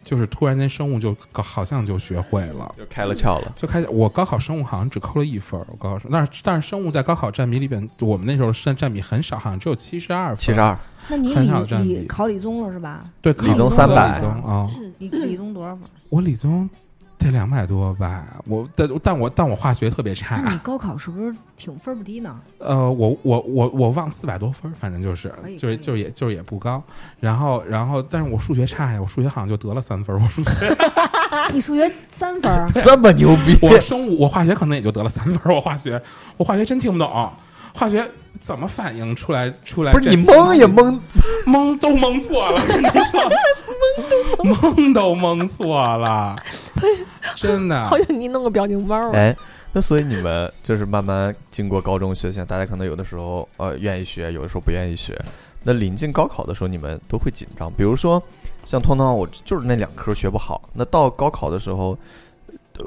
[0.09, 2.73] 就是突然间生物就好像就学会了。
[2.75, 3.53] 就开了窍了。
[3.55, 10.37] 就开始，我高考生物好像只扣了一分，我高考生，但是但是生物在高考占比里边，我们那时候占占比很少，好像只有七十二分。
[10.37, 10.75] 七十二，
[11.09, 13.03] 那你很少占比理理考理综了是吧？
[13.21, 15.83] 对，理综考300 理综啊，你理综多少分？
[16.09, 16.67] 我理综
[17.19, 22.39] 得两百多吧，我但但我但我化学特别差，那你高考是不是挺分不低呢？
[22.59, 26.81] 呃，我我我我忘四百多分，反正就是就是就是也就是也不高，
[27.19, 30.49] 然后然后但是我数学差呀，我数学好像就得了三分儿，我数学。
[31.53, 33.57] 你数学三分儿，这么牛逼！
[33.61, 36.01] 我生物我化学可能也就得了三分儿，我化学
[36.37, 37.31] 我化学真听不懂，
[37.73, 38.03] 化学
[38.39, 40.99] 怎么反应出来出来不是你蒙也蒙，
[41.45, 43.29] 蒙都蒙错了，跟你说，
[44.73, 46.35] 蒙都蒙错了，
[47.37, 47.83] 真的。
[47.85, 49.11] 好像你弄个表情包啊。
[49.13, 49.35] 哎，
[49.73, 55.19] 那所以你们就是慢慢经过高中学习，大家可能有的时候呃愿意学，有的时候不愿意学。
[55.63, 57.71] 那临近高考的时候，你们都会紧张。
[57.73, 58.21] 比如说
[58.65, 61.97] 像通通，我就是那两科学不好，那到高考的时候呃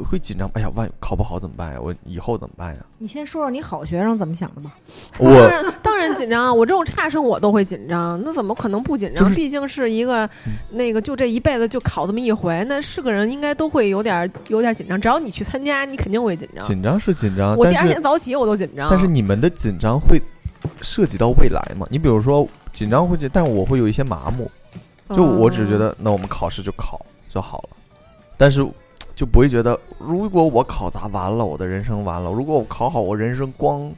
[0.09, 0.51] 会紧张。
[0.55, 1.79] 哎呀，万一考不好怎么办呀？
[1.83, 2.81] 我以后怎么办呀？
[2.99, 4.75] 你先说说你好学生怎么想的吧。
[5.19, 6.53] 当我然 当然紧张啊！
[6.53, 9.25] 我这种差生我都会紧张，那怎么可能不紧张？
[9.25, 15.01] 就是毕竟是一个嗯那个就这一辈子就考这么一回，那是个人应该都会有点有点紧张。
[15.01, 16.65] 只要你去参加，你肯定会紧张。
[16.67, 18.89] 紧张是紧张，我第二天早起我都紧张。
[18.91, 20.21] 但是你们的紧张会
[20.81, 21.87] 涉及到未来吗？
[21.91, 24.51] 你比如说紧张会紧，但我会有一些麻木。
[25.13, 27.77] 就我只觉哦得，那我们考试就考就好了，
[28.39, 28.67] 但是
[29.23, 33.89] 就不会觉得，如果我考砸完了，我的人生完了；如果我考好，我人生光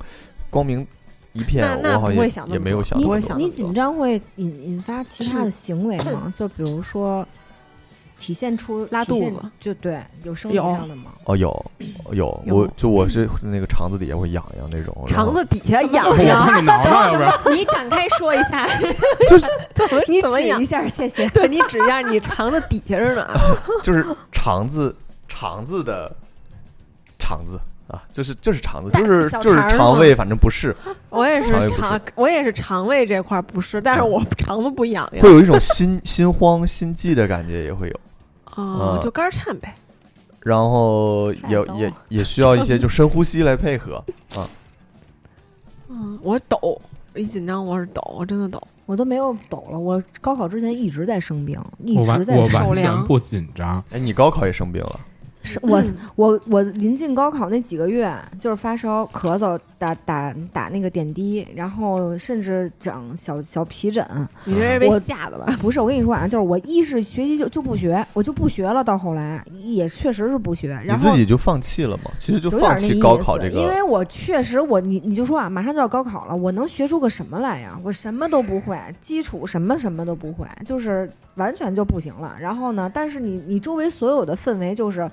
[0.51, 0.87] 光明
[1.33, 6.31] 一片，那那不会我好像也想那么多也没有想你不会那么多你想那么多紧张会引引发其他的行为吗？
[6.37, 7.27] 就比如说，
[8.19, 11.13] 体现出拉肚子就对有生理上的吗？
[11.25, 11.65] 哦，有
[12.13, 18.69] 有，我就我是那个肠子底下会痒痒那种，肠子底下痒痒，你挠挠，要不然你展开说一下，
[19.27, 20.67] 就是怎么你怎么痒指一？
[20.67, 21.27] 下，谢谢。
[21.31, 23.59] 对你指一下，你肠子底下是哪儿？
[23.83, 24.95] 就是肠子
[25.35, 26.15] 肠子的
[27.19, 30.75] 肠子啊，就是就是肠子，就是就是肠儿肠胃，反正不是，
[31.11, 35.29] 我也是肠胃不肠，我也是肠胃这块儿不是，但是我肠子不痒痒会。
[35.29, 38.01] 有一种心心慌心悸的感觉，也会有。
[38.55, 39.75] 哦，嗯就肝儿颤呗。
[40.41, 43.97] 然后也太逗也了也需要一些 就深呼吸来配合
[44.37, 44.49] 啊。
[45.89, 46.81] 嗯，我抖，
[47.15, 48.63] 一紧张我是抖，我真的抖。
[48.87, 55.01] 我都没有抖了，我高考之前一直在生病，一我完直在受凉全不紧张，哎，你高考也生病了？
[55.45, 64.05] 是我嗯我我临近高考那几个月，就是发烧、咳嗽、打打打那个点滴，然后甚至长小小皮疹。
[64.45, 65.47] 你这是被我吓的吧？
[65.61, 68.83] 不是，我跟你说啊，就是我一是学习就就不学，我就不学了。
[68.83, 72.11] 到后来也确实是不学，你然后自己就放弃了吗？
[72.19, 77.79] 其实就有点放弃那意思高考这个，因为我确实我你你就说啊，马上就要高考了，我能学出个什么来呀？
[77.83, 82.37] 我什么都不会，基础什么什么都不会，就是完全就不行了。
[82.41, 85.11] 然后呢，但是你你周围所有的氛围就是，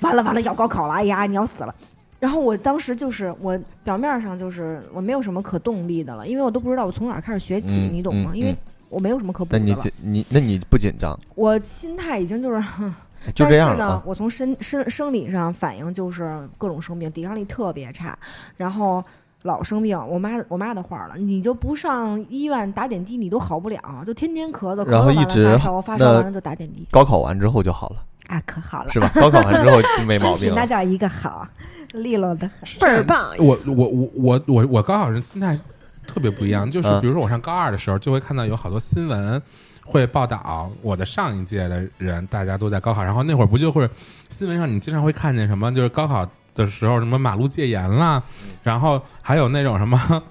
[0.00, 1.74] 完了完了要高考了，哎呀你要死了。
[2.20, 8.32] 然后我当时就是我表面上就是我没有什么可动力的了，因为我都不知道我从哪儿开始学起，嗯你懂吗？
[8.34, 8.56] 因为
[8.88, 11.18] 我没有什么可补的了那你紧，你那你不紧张？
[11.34, 12.62] 我心态已经就是
[13.34, 13.76] 就这样啊。
[13.78, 18.18] 但是呢，我从身身生理上反应就是各种生病，抵抗力特别差，
[18.56, 19.04] 然后
[19.44, 19.96] 老生病。
[20.08, 29.10] 我妈我妈的话了，你就不上医院打点滴，你都好不了，就天天咳嗽，咳嗽完了然后一直发烧，发烧那完了就打点滴，高考完之后就好了，啊，可好了，是吧？
[29.14, 30.54] 高考完之后就没 毛病了。
[30.56, 31.46] 那叫一个好，
[31.92, 32.80] 利落的很。
[32.80, 33.30] 倍儿棒！
[33.38, 35.58] 我我我我我我高考人心态
[36.06, 39.40] 特别不一样，就是嗯比如说我上高二的时候，就会看到有好多新闻
[39.84, 43.86] 会报道我的上一届的人，大家都在高考，然后那会儿不就会
[44.30, 48.22] 新闻上你经常会看见什么，就是高考的时候什么马路戒严啦，
[48.62, 50.22] 然后还有那种什么。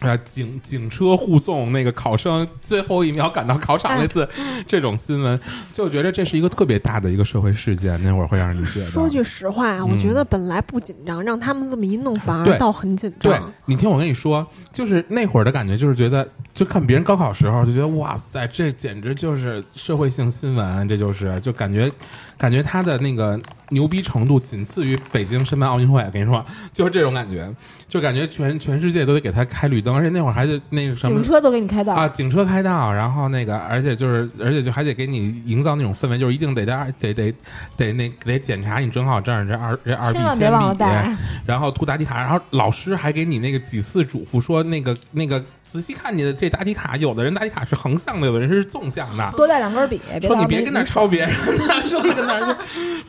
[0.00, 4.26] 啊， 警警车护送那个考生最后一秒赶到考场，那次
[4.66, 5.38] 这种新闻，
[5.74, 8.02] 就觉得这是一个特别大的一个社会事件。
[8.02, 13.52] 那会儿会让人觉得，说句实话，我嗯觉得本来不紧张，让他们这么一弄，反而倒很紧张对张。
[13.66, 21.92] 你听我跟你说，就是那会儿的感觉，就是觉得，就看别人高考时候，就觉得哇塞，这简直就是社会性新闻，这就是就感觉，
[22.40, 26.02] 感觉他的那个牛逼程度仅次于北京申办奥运会。
[26.10, 27.46] 跟你说，就是这种感觉，
[27.86, 31.22] 就感觉全全世界都得给他开绿灯，而且那会儿还得那个什么警。
[31.22, 37.34] 车都给你开道，啊，警车开道，然后那个，而且就是，而且就还得给你营造那种氛围，就是一定得得得得
[37.76, 41.14] 得那得检查你准考证，这二这二 B 铅笔，带。
[41.44, 49.30] 然后涂答题卡，然后老师还给你那个几次嘱咐说，那个那个仔细看你的这答题卡，有的人答题卡是横向的，有的人是纵向的。
[49.36, 52.00] 多带两根笔，说你别跟那抄别人的，说
[52.38, 52.56] 那儿说，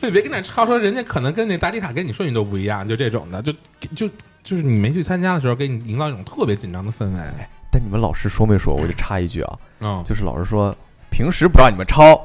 [0.00, 3.52] 你别跟那儿抄，说人家可能跟那答题卡跟你顺序都不一样，就这种的，就
[3.94, 4.08] 就
[4.42, 7.20] 就是你没去参加的时候，给你营造一种特别紧张的氛围。
[7.70, 8.74] 但你们老师说没说？
[8.74, 10.76] 我就插一句啊，嗯，就是老师说
[11.10, 12.22] 平时不让你们抄，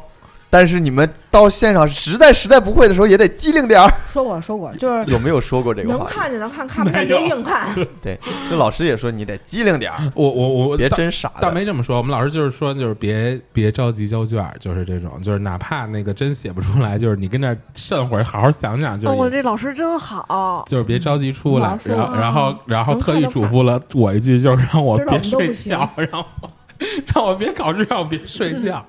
[0.49, 3.91] 但是你们到现场实在实在不会的时候也得机灵点儿。
[4.07, 6.05] 说过说过，就是有没有说过这个能？
[6.05, 7.67] 看就能看，看不见没有别硬看。
[8.01, 8.17] 对，
[8.49, 11.53] 这老师也说你得机灵点儿，我我我别真傻倒的。
[11.53, 26.49] 没这么说，我们老师就是说，就是别别着急交卷，就是这种，就是哪怕那个真写不出来，就是你跟那儿慎会儿，好好想想，就哦，是、我这老师真好，就是别着急出来老，师然后啊然后然后特意嘱咐了我一句，就是让我别睡觉，让我
[27.13, 28.85] 让我别考试，让我别睡觉。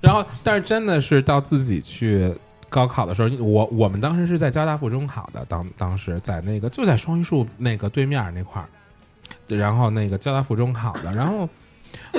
[0.00, 2.32] 然后，但是真的是到自己去
[2.68, 8.68] 高考的时候，我我们当时是在交大附中考的，当当时在那个就在双榆树那个对面那块儿，
[9.56, 11.48] 然后那个交大附中考的，然后。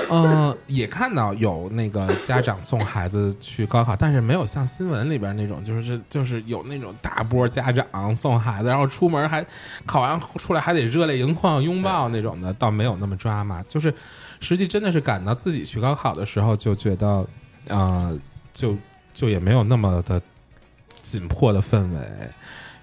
[0.10, 9.46] 呃，也看到有那个家长送孩子去高考，但是没有像新闻里边那种，就是就是有那种大波家长送孩子，然后出门还
[9.86, 13.64] 考完出来还得热泪盈眶拥抱那种的，倒没有那么抓嘛。
[13.70, 13.94] 就是
[14.42, 17.26] 实际真的是赶到自己去高考的时候，就觉得，
[17.68, 18.18] 呃，
[18.54, 18.76] 就
[19.14, 20.22] 就也没有那么的
[21.02, 22.00] 紧迫的氛围。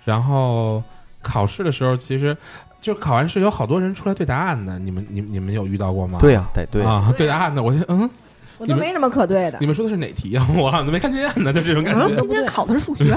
[0.04, 0.82] 然后
[1.22, 2.36] 考试的时候，其实
[2.80, 6.18] 就考完试有好多人出来对答案的，你们你们你们有遇到过吗？
[6.20, 6.82] 对呀、得对。
[6.82, 8.08] 啊，对答案的，我就嗯，
[8.56, 9.66] 我都没什么可对的你。
[9.66, 12.06] 们说的是哪题呀、 我好像都没看见呢，就这种感觉。
[12.06, 13.14] 嗯，今天考的是数学，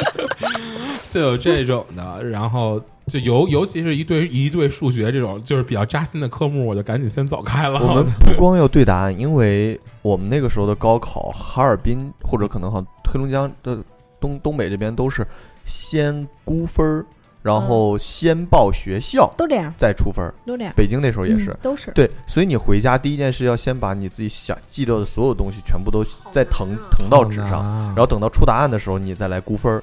[1.10, 7.78] 就有这种的，然后就尤尤其是一对一对数学这种就是比较扎心的科目，我就赶紧先走开了。
[7.80, 13.78] 我们不光要对答案，因为我们那个时候的高考，哈尔滨或者可能好像黑龙江的
[14.18, 15.26] 东东北这边都是
[15.66, 17.04] 先估分儿，
[17.42, 20.34] 然后先报学校，都这样，再出分儿。
[20.46, 21.50] 都这样，北京那时候也是。
[21.50, 21.90] 嗯，都是。
[21.90, 26.02] 对，所以你回家第一件事要先把你自己想记到的所有东西全部都
[26.32, 29.82] 再腾腾到纸上，上然后等到出答案的时候你再来估分儿，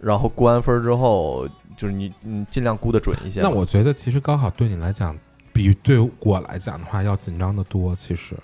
[0.00, 3.40] 然后估完分儿之后，就是你你尽量估的准一些。
[3.40, 5.16] 那我觉得其实高考对你来讲，
[5.52, 7.94] 比对我来讲的话要紧张的多。
[7.94, 8.34] 其实，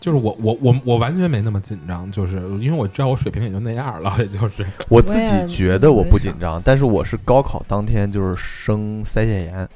[0.00, 9.68] 就是我我我我完全没那么紧张，就是因为我知道我水平也就那样了，也就是 我自己觉得我不紧张，但是我是高考当天就是生腮腺炎，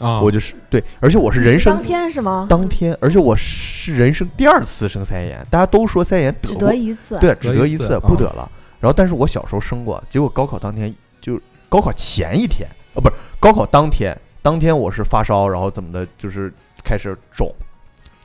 [0.00, 2.46] 啊，我就是对，而且我是人生当天是吗？
[2.48, 7.18] 当天，而且我是人生第二次生腮炎，大家都说腮炎只过得一次。
[7.18, 8.50] 对，只得得一次，不得了。
[8.80, 16.52] 然后，但是我小时候生过，结果高考当天就高考前一天，啊，不是高考当天，当天我是发烧，然后怎么的，就是
[16.82, 17.52] 开始肿。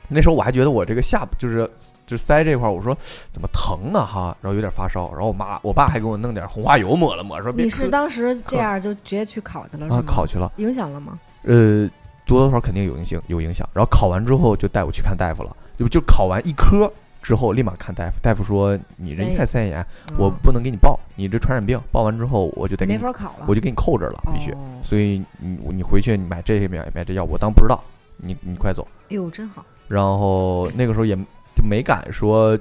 [0.08, 1.68] 那时候我还觉得我这个下巴就是
[2.06, 2.96] 就腮这块儿，我说
[3.32, 10.02] 怎么疼呢哈，然后有点发烧，然后我妈我爸还给我弄点红花油抹了抹，说别你是当时这样就直接去考去了是啊吗？
[10.06, 11.18] 考去了，影响了吗？
[11.42, 11.90] 呃，
[12.24, 13.68] 多多少少肯定有影响，有影响。
[13.74, 16.90] 然后考完之后就带我去看大夫了，就就考完一科
[17.26, 19.84] 之后立马看大夫，大夫说你这一看腮炎，
[20.16, 24.52] 我不能给你报，你这传染病，报完之后我就得，没法考了，我就给你扣着了，必须。
[24.52, 27.82] 哦所以你你回去你买这些买买这药，我当不知道，
[28.18, 28.86] 你你快走。
[29.08, 29.64] 哎呦，真好。
[29.88, 31.16] 然后那个时候也
[31.52, 32.56] 就没敢说，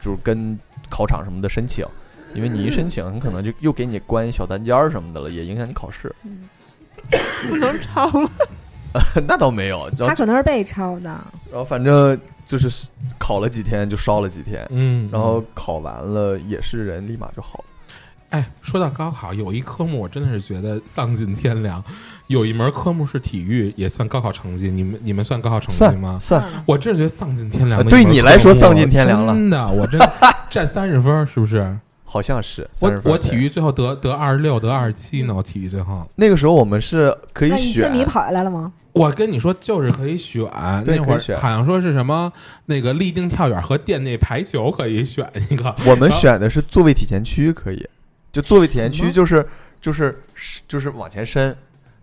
[0.00, 0.58] 就是跟
[0.90, 1.86] 考场什么的申请，
[2.34, 6.12] 因为你一申请，很可能就又给你关小单间儿什么的了，也影响你考试。
[7.48, 8.28] 不能抄了。
[9.28, 11.10] 那倒没有，他可能是被抄的，
[11.48, 12.88] 然后反正就是
[13.18, 17.64] 考了几天就烧了几天，嗯，然后考完了也是人立马就好了。
[18.30, 21.82] 哎，说到高考，有一科目我真的是觉得丧尽天良。
[22.26, 24.70] 有一门科目是体育，也算高考成绩。
[24.70, 26.18] 你们你们算高考成绩吗？
[26.20, 30.00] 算，我真是觉得丧尽天良对你来说丧尽天良了真的，我真
[30.50, 31.78] 占三十分，是不是？
[32.04, 35.34] 好像是我我体育最后得得二十六，得二十七呢。
[35.34, 38.72] 我体育最后，那个时候我们是可以那你选千米跑下来了吗？
[38.94, 40.44] 我跟你说，就是可以选。
[40.86, 42.32] 那会儿好像说是什么
[42.66, 45.74] 那个立定跳远和店内排球可以选一个。
[45.84, 47.88] 我们选的是座位体前屈，可以，
[48.30, 49.44] 就座位体前屈就是
[49.80, 50.16] 就是
[50.68, 51.56] 就是往前伸，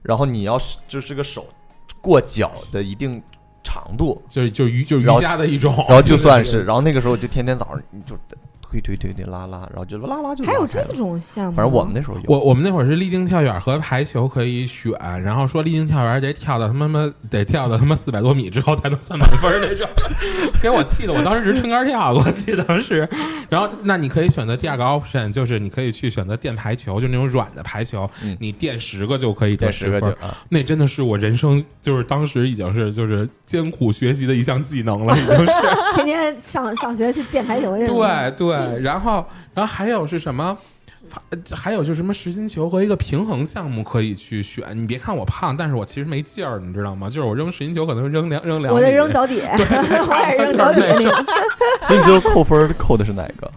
[0.04, 1.48] 然后你要是就是个手
[2.02, 3.24] 过脚的一定
[3.64, 8.18] 长度，就是就瑜就瑜伽的一种，然后就算是是，然后那个时候就天天早上你就
[8.72, 11.58] 推推推推拉拉，然后就拉拉就还有这种项目？
[11.58, 12.22] 反正我们那时候有。
[12.28, 19.88] 我我们那会儿是立定跳远和排球可以选，然后说立定跳远得跳到他妈妈得跳到他妈四百多米之后才能算满分那种，
[20.62, 23.08] 给我气的，我当时是撑杆跳，我记得是。
[23.50, 30.00] 然后那你可以选择第二个 option，就是你可以去选择垫排球，就那种软的排球，嗯你垫十个就可以得这十个。
[30.00, 35.52] 就啊，那真的是我人生就是当时已经是就是艰苦学习的一项技能了，已经是。
[35.94, 38.32] 天天上上学去垫排球去了。
[38.32, 40.58] 对对，然后然后还有是什么？
[41.54, 44.64] 还有就是什么实心球和一个平衡项目可以去选。
[44.78, 47.10] 你别看我胖，但是我其实没劲儿，你知道吗？
[47.10, 50.80] 就是我扔实心球可能扔两扔两米，我在扔脚底，对 对我也扔脚底。
[51.84, 53.52] 所以你最后扣分儿扣的是哪个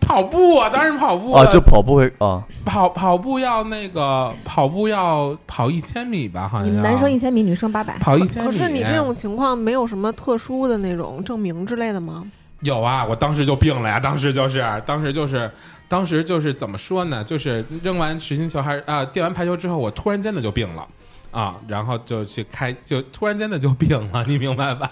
[0.00, 1.46] 跑步啊，当然跑步啊？
[1.46, 7.96] 就跑步会啊，跑跑步要那个跑步要跑一千米吧，好像你们男生一千米，女生八百。
[7.98, 8.50] 跑一千米。
[8.50, 12.24] 可是你这种情况没有什么特殊的那种证明之类的吗？
[12.60, 15.50] 有啊，我当时就病了呀，当时就是，当时就是，
[15.88, 17.24] 当时就是怎么说呢？
[17.24, 20.86] 就是扔完实心球还是啊，垫完排球之后，我突然间的就病了
[21.30, 24.90] 啊，然后就去开，就突然间的就病了，你明白吧？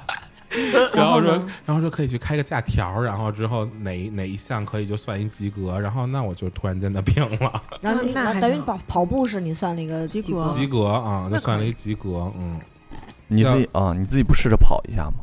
[0.95, 1.33] 然后说
[1.67, 12.59] 然后说可以去开个假条，然后之后哪哪一项可以就算一及格，然后那我就突然间的病了，然后你那等于跑跑步是你算了一个及格及格，啊，就算了一及格，嗯，
[13.27, 15.17] 你自己啊，你自己不试着跑一下吗？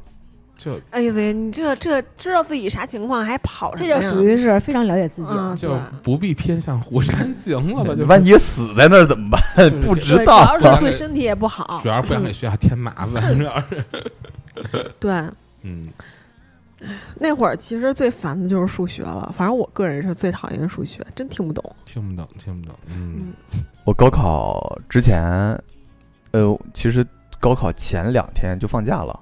[0.56, 5.54] 就哎呀喂，你这这知道自己啥情况还跑什么，这就属于是非常了解自己了。
[5.54, 7.94] 嗯就不必偏向虎山行了吧？
[7.94, 9.42] 就万一死在那儿怎么办？
[9.58, 11.90] 是不知道对主要是对身体也不好主。
[11.90, 13.86] 要是不想给学校添麻烦，主要是，
[15.00, 15.12] 对，
[15.64, 15.88] 嗯。
[17.18, 21.76] 那会儿其实最烦的就是数学了，反正我个人是最讨厌数学，真听不懂。
[21.84, 23.34] 听不懂，听不懂，嗯，
[23.86, 25.24] 我高考之前，
[26.32, 27.04] 呃，其实
[27.40, 29.18] 高考前两天就放假了，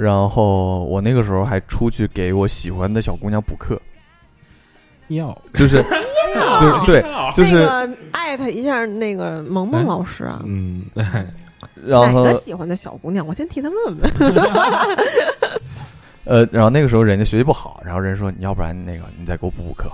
[0.00, 3.80] 然后我那个时候还出去给我喜欢的小姑娘补课，
[5.08, 5.36] 要。
[5.54, 5.82] 就是
[6.60, 7.02] 就是对，
[7.34, 10.84] 就是那个艾特一下那个萌萌老师啊，嗯，
[11.84, 14.10] 然后哪个喜欢的小姑娘，我先替她问问。
[16.24, 19.90] 呃，然后那个时候人家学习不好，然后人说你要不然那个你再给我补补课，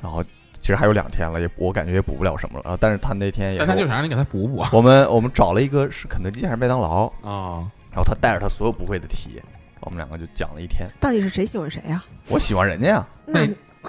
[0.00, 0.24] 然后
[0.58, 9.40] 其实还有两天了，也我感觉也补不了什么了，然后但是他那天也那他就是让你给他补补我们我们找了一个是肯德基还是麦当劳，啊，然后他带着他所有不会的题，
[9.80, 10.86] 我们两个就讲了一天。
[11.00, 13.40] 到底是谁喜欢谁呀、我喜欢人家呀，那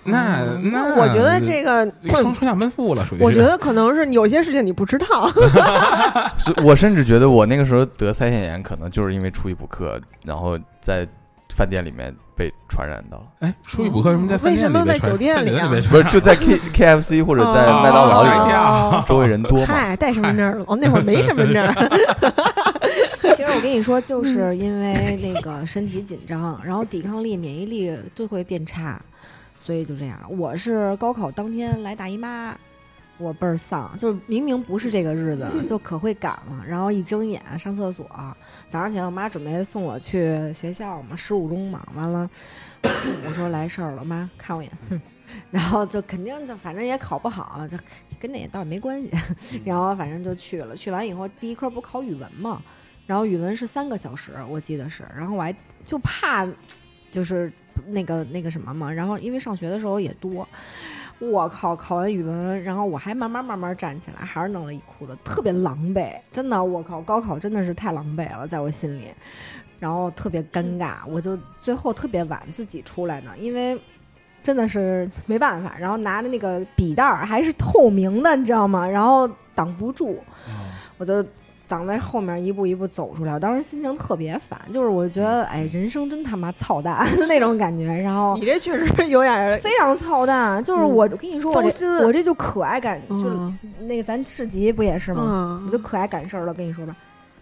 [0.05, 5.29] 那那那我觉得这个，双双向奔赴了，属于我觉得可能是有些事情你不知道。
[6.39, 11.05] 所以我甚至觉得我那个时候得腮腺炎，可能就是因为出去补课，然后在
[11.49, 13.23] 饭店里面被传染到了。
[13.39, 19.65] 哎，出去补课为什么在饭为什么在店里被传酒店里啊在酒店里被 传不是就在 K K F C 或者在麦当劳里面，跳周围人多嘛？
[19.67, 21.67] 嗨，带身份证了，哦，那会儿没身份证。
[23.35, 29.01] 其实我跟你说，就是因为那个身体紧张，然后抵抗力、免疫力就会变差，
[29.57, 30.19] 所以就这样。
[30.29, 32.57] 我是高考当天来大姨妈，
[33.17, 36.63] 我倍儿丧，就是明明不是这个日子，就可会赶了。
[36.67, 38.05] 然后一睁眼上厕所，
[38.69, 42.29] 早上起来我妈准备送我去学校嘛，十五中嘛，完了
[42.83, 45.01] 我说来事儿了，妈看我一眼，哼。
[45.51, 47.77] 然后就肯定就反正也考不好，就
[48.17, 49.61] 跟这也倒也没关系。
[49.65, 52.61] 然后反正就去了，去完以后第一科不考语文嘛，
[53.07, 56.47] 然后语文是三个小时，我记得是，然后我还就怕
[57.09, 57.51] 就是
[57.87, 60.47] 那个那个什么嘛，然后因为上学的时候也多，
[61.17, 69.07] 我靠，考完语文，然后我还慢慢慢慢站起来，还是弄了一裤子，特别狼狈，真的，我靠，高考真的是太狼狈了，在我心里，
[69.79, 73.79] 然后特别尴尬，我就最后特别晚自己出来呢，因为。
[74.43, 78.87] 真的是没办法，然后拿的那个笔袋儿还是透明的，你知道吗？
[78.87, 80.23] 然后挡不住，
[80.97, 81.21] 我就
[81.67, 83.33] 挡在后面一步一步走出来。
[83.33, 87.85] 我当时心情特别烦，就是我觉得哎，人生真他妈操蛋就 那种感觉。
[87.85, 95.23] 然后你这确实有点儿非常操蛋，就是我我跟你说，我这我这就可爱赶，就是嗯那个咱市集不也是吗？
[95.27, 96.95] 嗯我就可爱赶事儿了，跟你说吧，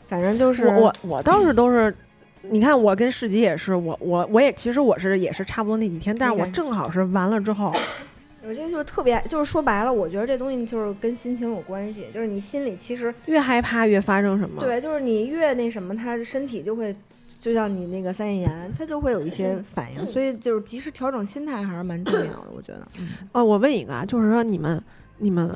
[0.07, 1.95] 反正就是我我我倒是都是，
[2.41, 7.71] 你看我跟市集也是，我我我也其实我是也是差不多那几天，但是我正好是完了之后，
[8.47, 14.61] 我觉得就是特别，就是说白了，我觉得这东西就是跟心情有关系，就是你心里其实越害怕越发生什么。
[14.61, 16.95] 对，就是你越那什么，他身体就会，
[17.39, 22.87] 就像你那个三腺炎，他就会有一些反应，所以就是及时调整心态还是蛮重要的，我觉得。
[23.31, 24.81] 哦，我问一个啊，就是说你们
[25.17, 25.49] 你们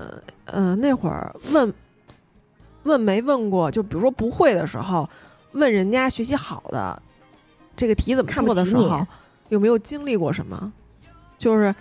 [0.45, 1.71] 呃那会儿问
[2.83, 3.69] 问没问过？
[3.69, 5.07] 就比如说不会的时候，
[5.51, 6.99] 问人家学习好的
[7.75, 9.05] 这个题怎么做的时候，
[9.49, 10.73] 有没有经历过什么？
[11.37, 11.73] 就是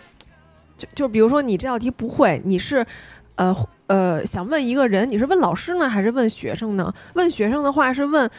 [0.79, 2.87] 就就比如说你这道题不会，你是
[3.35, 3.55] 呃
[3.89, 6.91] 呃想问一个人，你是问老师呢，还是问学生呢？
[7.15, 8.31] 问学生的话是问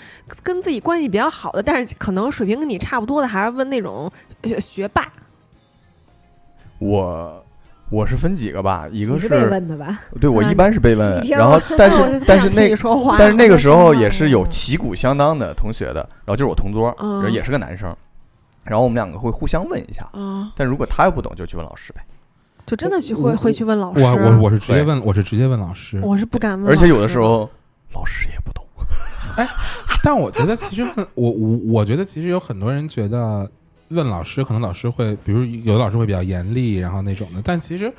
[0.41, 4.11] 跟自己关系比较好的，但是可能水平跟你差不多的，还是问那种
[4.41, 5.05] 呃学霸？
[6.79, 7.45] 我
[7.89, 9.85] 我是分几个吧，一个你是被问的吧？
[9.85, 12.69] 啊对我一般是被问然后 但是但是那
[13.17, 17.93] 但是那个时候也是有嗯旗鼓相当的同学的，然后就是我同桌，嗯然后也是个男生，
[18.63, 22.01] 然后我们两个会互相问一下，啊，但如果他又不懂，就去问老师呗。
[22.69, 24.03] 就真的去我会会去问老师。
[24.03, 25.99] 我我我是直接问，我是直接问老师。
[26.03, 27.49] 我是不敢问，而且有的时，候
[27.93, 28.63] 老师也不懂。
[29.37, 29.47] 哎
[30.03, 33.49] 但我觉得其实问我我我觉得其实有很多人觉得
[33.89, 37.41] 问老师，可能老师会，比如有的老师会比较严厉，然后那种的。
[37.43, 37.91] 但其实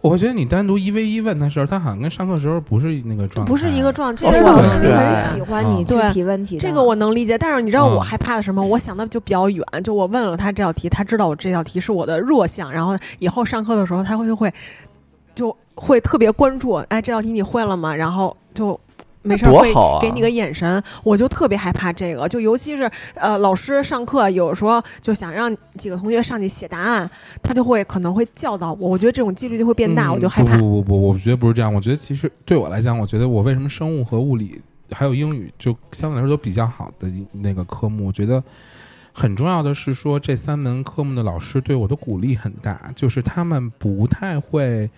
[0.00, 4.24] 我觉得你单独一 v 一问他时候，他好像跟上课时候不是那个状态，不是一个状态。
[4.24, 8.62] 其实这个我老师很喜欢你去对提问题的，这个我能理解，但是你知道我嗯害怕的什么？
[8.62, 14.52] 我想的就比较远，就我问了他这道题，他知道我这道题是我的弱项，然后以后上课的时候他会就会
[15.34, 17.94] 就会特别关注，哎，这道题你会了吗？
[17.94, 18.78] 然后就。
[19.26, 27.10] 没事儿会给你个眼神，我就特别害怕这个，就尤其是呃，老师上课有时候就想让几个同学上去写答案，
[27.42, 30.56] 他就会可能会教导我，我觉得这种几率就会变大，嗯我就害怕。
[30.56, 31.74] 不不不不，我觉得不是这样。
[31.74, 34.60] 我觉得其实对我来讲，我觉得我为什么生物和物理
[34.92, 38.42] 还有英语就相对来说都比较好的那个科目，我觉得
[39.12, 44.88] 很重要的是说这三门科目的老师对我的鼓励很大，就是他们不太会。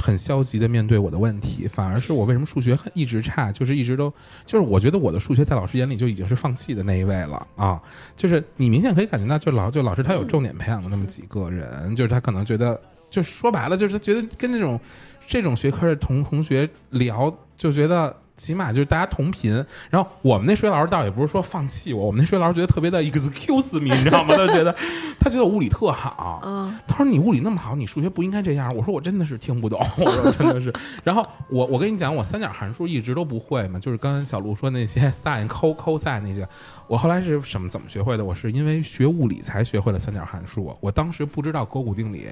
[0.00, 4.12] 很消极的面对我的问题，反而是我为什么数学很一直差，就是一直都
[4.46, 7.80] 就是我觉得我的数学在老师眼里就已经是放弃的那一位了啊，
[8.16, 12.80] 就是你明显可以感觉到，就老就老师他有重点培养的那么几个人，就是他可能觉得，
[13.10, 14.80] 就是说白了，就是他觉得跟那种
[15.26, 19.52] 这种学科的同同学聊，就觉得起码就是大家同频。
[19.90, 24.34] 然后我们那数学老师倒也不是说放弃我，我们那数学老师觉得特别的 excuse me，你知道吗？
[24.38, 24.74] 他觉得
[25.20, 28.74] 他觉得我物理特好，嗯，他说你物理那么好，你数学不应该这样。
[28.74, 30.72] 我说我真的是听不懂， 我说真的是。
[31.02, 36.48] 然后我我跟你讲，我三角函数一直都不会嘛，就是刚才小鹿说那些 sin、cos、cos 那些，
[36.86, 38.24] 我后来是什么怎么学会的？
[38.24, 40.76] 我是因为学物理才学会了三角函数。
[40.80, 42.28] 我当时不知道勾股定理。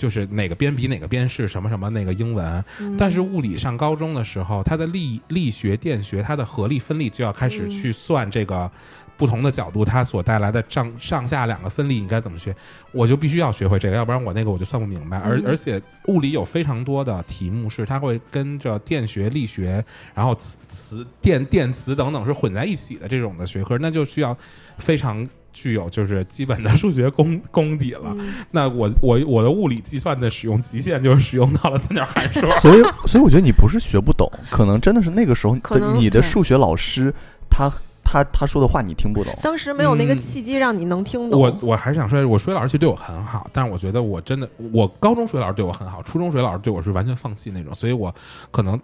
[0.00, 2.96] 就是哪个边比哪个边是什么什么那个英文，嗯。
[2.96, 7.70] 但是物理上高中的时候，它的力力学、电学，它的合力、分力就要开始嗯。
[7.70, 8.70] 去算这个
[9.18, 12.56] 不同的角度它所带来的上上下两个分力应该怎么学，
[12.92, 15.18] 我就必须要学会这个，要不然我那个我就算不明白。
[15.18, 15.44] 而嗯。
[15.46, 19.84] 而且物理有非常多的题目是它会跟着电学、力学，
[20.14, 24.34] 然后磁磁电电磁等等是混在一起的这种的学科，那就需要
[24.78, 28.14] 非常具有就是基本的数学功功底了。
[28.18, 32.40] 嗯那我我我的物理计算的使用极限就是使用到了三角函数。
[32.60, 35.56] 所以，所以我觉得你不是学不懂，可能真的是那个时候
[35.96, 37.12] 你的数学老师
[37.48, 37.70] 他
[38.02, 39.32] 他他说的话你听不懂。
[39.42, 41.40] 当时没有那个嗯契机让你能听懂。
[41.40, 48.12] 我我还是想说，我数学老师其实对我很好，但是我觉得我真的，我高中数学老师对我很好，初中数学老师对我是完全放弃那种，所以我
[48.50, 48.78] 可能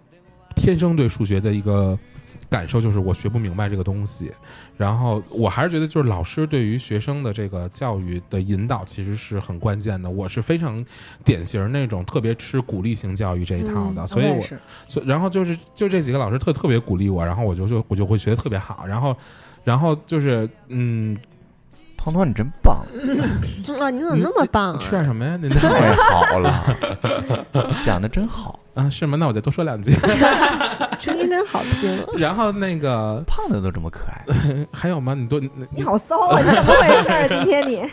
[0.55, 1.97] 天生对数学的一个
[2.49, 4.31] 感受就是我学不明白这个东西。
[4.77, 10.09] 然后我还是觉得，就是老师对于学生的这个教育的引导其实是很关键的。
[10.09, 10.83] 我是非常
[11.23, 14.41] 典型那种特别吃鼓励型教育这一套的，嗯所以我
[14.87, 19.15] 所以然后就是就这几个老师特特别鼓励我，然后我就就我就会学的特别好，然后
[19.63, 21.17] 然后就是嗯，
[21.97, 22.85] 彤彤，你真棒，
[23.79, 24.79] 啊，你怎么那么棒啊？
[24.79, 25.37] 吃点什么呀？
[25.41, 26.77] 您太好了，
[27.83, 28.59] 讲的真好。
[28.75, 29.17] 啊是吗？
[29.17, 29.91] 那我再多说两句。
[30.99, 32.05] 声音真好听。
[32.17, 34.25] 然后那个胖的都这么可爱，
[34.71, 35.13] 还有吗？
[35.13, 36.39] 你多你你好骚啊！
[36.39, 37.27] 你怎么回事儿？
[37.29, 37.83] 今天你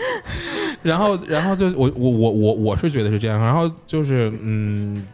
[0.82, 5.06] 然后然后就我我我我我是觉得是这样，然后就是嗯，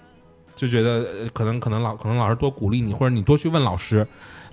[0.55, 4.07] 就觉得呃可能可能老可能老师多鼓励你，或者你多去问老师。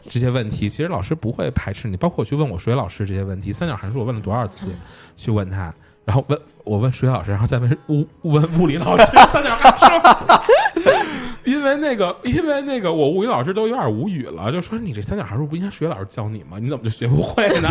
[0.09, 4.71] 这些问题，其实老师不会排斥你，包括我去问我数学老师这些问题，三角函数我问了多少次，
[5.13, 5.71] 去问他，
[6.05, 9.85] 然后问我问数学老师，然后再问物问物理老师 三角函数，
[11.45, 16.57] 因为那个因为那个我物理老师都有点无语了，就说你这三角函数不应该数学老师教你吗？
[16.59, 17.69] 你怎么就学不会呢？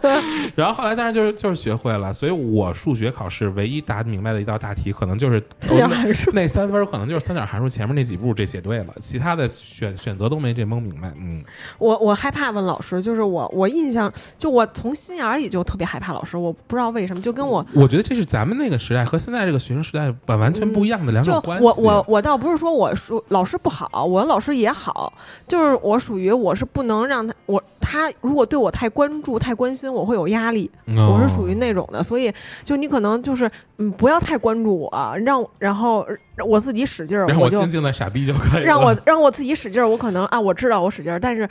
[0.56, 11.12] 然后后来，但是就是就是学会了，所以我数学考试唯一答明白的一道大题，可能就是三角函数那三分可能就是三角函数前面那几步这写对了，其他的选选择都没这蒙明白。
[11.16, 11.42] 嗯，
[11.78, 21.64] 我我害怕问老师，就是我我印象就我从心眼儿里就特别害怕老师，我不知道为什么，就跟我我觉得这是咱们那个时代和现在这个学生时代完完全不一样的两种关系。
[21.64, 25.12] 我我我倒不是说我说老师不好，我老师也好，
[25.46, 32.32] 就是我属于我是不能让他我他如果对我太关注太关心，我会有压力，哦我是属于那种的，所以
[32.64, 36.06] 就你可能就是嗯不要太关注我，让然后
[36.46, 38.66] 我自己使劲儿，就让我静静的傻逼就可以了。
[38.66, 41.48] 让我让我自己使劲儿，我可能啊，我知道我使劲儿，但是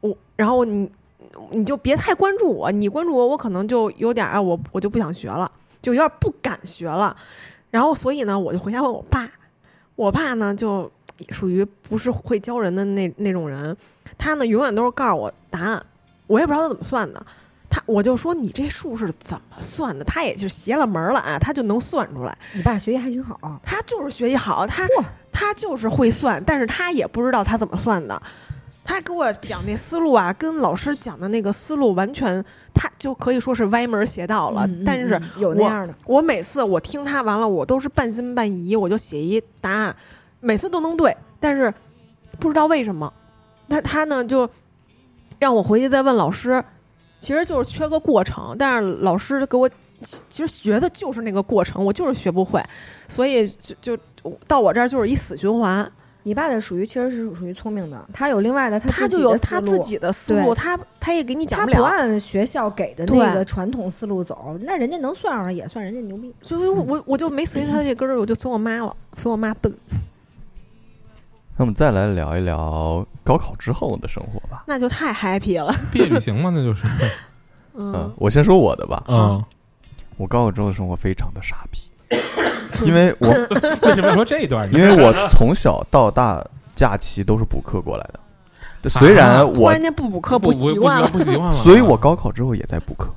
[0.00, 0.90] 我然后你
[1.50, 5.50] 你就别太关注我，你关注我，我可能就有点儿啊，我我就不想学了，
[5.82, 7.16] 就有点儿不敢学了。
[7.70, 9.28] 然后所以呢，我就回家问我爸，
[9.96, 10.90] 我爸呢就
[11.30, 13.76] 属于不是会教人的那那种人，
[14.18, 15.84] 他呢永远都是告诉我答案，
[16.26, 17.24] 我也不知道他怎么算的。
[17.70, 20.04] 他我就说你这数是怎么算的？
[20.04, 22.36] 他也就邪了门儿了啊，他就能算出来。
[22.52, 24.86] 你爸学习还挺好，他就是学习好，他
[25.32, 28.22] 他就是会算，但是他也不知道他怎么算的。
[28.84, 34.68] 他给我讲那思路啊，跟老师讲的那个思路完全，他就可以说是歪门邪道了。
[34.84, 39.96] 但是嗯有那样的，我每次我听他完了，我都是半信半疑，我就写一答案，
[40.40, 41.72] 每次都能对，但是
[42.38, 43.10] 不知道为什么，
[43.68, 44.48] 他他呢就
[45.38, 46.62] 让我回去再问老师，
[47.20, 49.66] 其实就是缺个过程，但是老师给我
[50.02, 52.62] 其其实学的就是那个过程，我就是学不会，
[53.08, 53.98] 所以就就
[54.46, 55.90] 到我这儿就是一死循环，
[56.24, 66.34] 你爸的属于其实是属于聪明的，他有另外的他他就有他自己的思路，他他也给你讲不了他不按学校给的那个传统思路走，那人家能算上也算人家牛逼。
[66.42, 69.72] 所以我我我就没随他这根儿，我就随我妈了，随我妈笨。
[71.56, 74.64] 那我们再来聊一聊高考之后的生活吧。
[74.66, 75.72] 那就太 happy 了。
[75.92, 76.84] 毕业旅行嘛，那就是
[77.76, 79.04] 嗯嗯，我先说我的吧。
[79.08, 79.44] 嗯，
[80.16, 81.78] 我高考之后的生活非常的傻逼，
[82.84, 83.28] 因为我
[83.88, 84.78] 为什么说这一段呢？
[84.78, 86.44] 因为我从小到大
[86.74, 88.20] 假期都是补课过来的。
[88.88, 93.08] 虽然啊我突然，间不补课不习惯了，不习惯了， 所以我高考之后也在补课。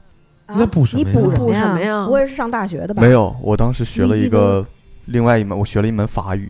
[0.49, 3.01] 你在补什么呀你补补什么呀我也是上大学的吧？
[3.01, 4.65] 没有，我当时学了一个
[5.05, 6.49] 另外一门，我学了一门法语，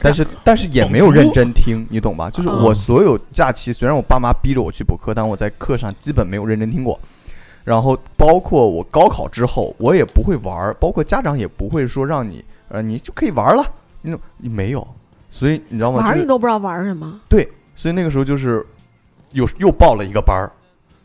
[0.00, 2.30] 但是但是也没有认真听，你懂吧？
[2.30, 7.00] 就是嗯我所有假期，虽然我爸妈逼着我去补课，但我在课上基本没有认真听过。
[7.64, 13.64] 然后包括我高考之后，我也不会玩儿，包括家长也不会说让你呃你就可以玩儿了，
[14.00, 14.86] 你怎么你没有？
[15.30, 15.98] 所以你知道吗？
[15.98, 17.20] 玩儿你都不知道玩儿什么。
[17.28, 18.64] 对，所以那个时候就是
[19.30, 20.50] 又又报了一个班儿，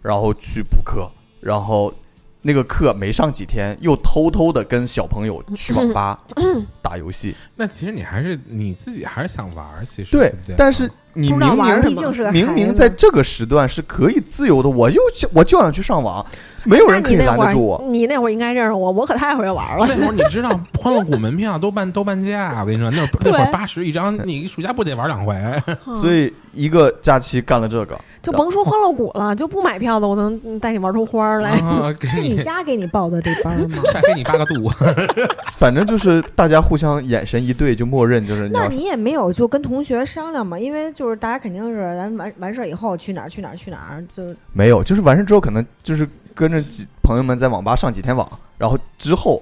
[0.02, 1.94] 然后去补课，然后
[2.42, 6.20] 那个课没上几天，又偷偷的跟小朋友去网吧
[6.82, 7.36] 打游戏。
[7.56, 10.56] 那其实你还是你自己还是想玩儿，其实对不对？
[10.58, 15.02] 但是你明明什么毕竟是个明明在这个时段是可以自由的，我就
[15.34, 16.24] 我就想去上网，
[16.64, 17.84] 没有人可以拦得住我。
[17.90, 19.88] 你那会儿应该认识我，我可太会玩了。
[19.90, 20.50] 那会儿你知道
[20.80, 25.36] 欢乐谷门票都半都半价，我跟你说，那会儿那会儿八十一张，你暑假不得玩两回？
[26.00, 31.52] 所以一个假期干了这个，就甭说欢乐谷了，就不买票的，我能带你玩出花来。
[31.52, 33.82] 啊，给是你你家给你报的这班吗？
[33.92, 34.70] 晒给你八个度，
[35.58, 40.60] 反正就是大家互相眼神一对，就默认就是那你也没有就跟同学商量嘛？
[40.60, 49.42] 因为就是大家肯定是咱完完事儿以后去哪儿去哪儿去哪儿，就没有，就是完事之后可能就是跟着几朋友们在网吧上几天网，然后之后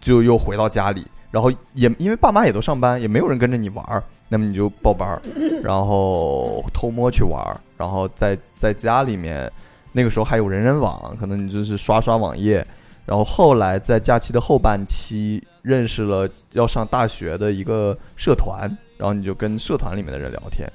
[0.00, 5.22] 就又回到家里，然后也因为爸妈也都上班，也没有人跟着你玩儿，那么你就报班儿，
[5.64, 9.50] 然后偷摸去玩儿，然后在在家里面，
[9.92, 12.66] 那个时候还有人人网，可能你就是刷刷网页，
[13.04, 20.70] 然后后来在假期的后半期认识了要上大学的一个社团，然后你就跟社团里面的人聊天，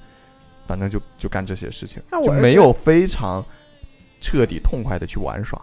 [0.67, 3.43] 反正就就干这些事情那，我就没有非常
[4.19, 5.61] 彻底痛快的去玩耍。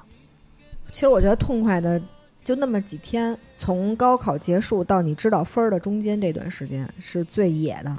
[0.90, 2.00] 其实我觉得痛快的
[2.42, 7.96] 就那么几天，从高考结束到你知道分儿的中间这段时间是最野的。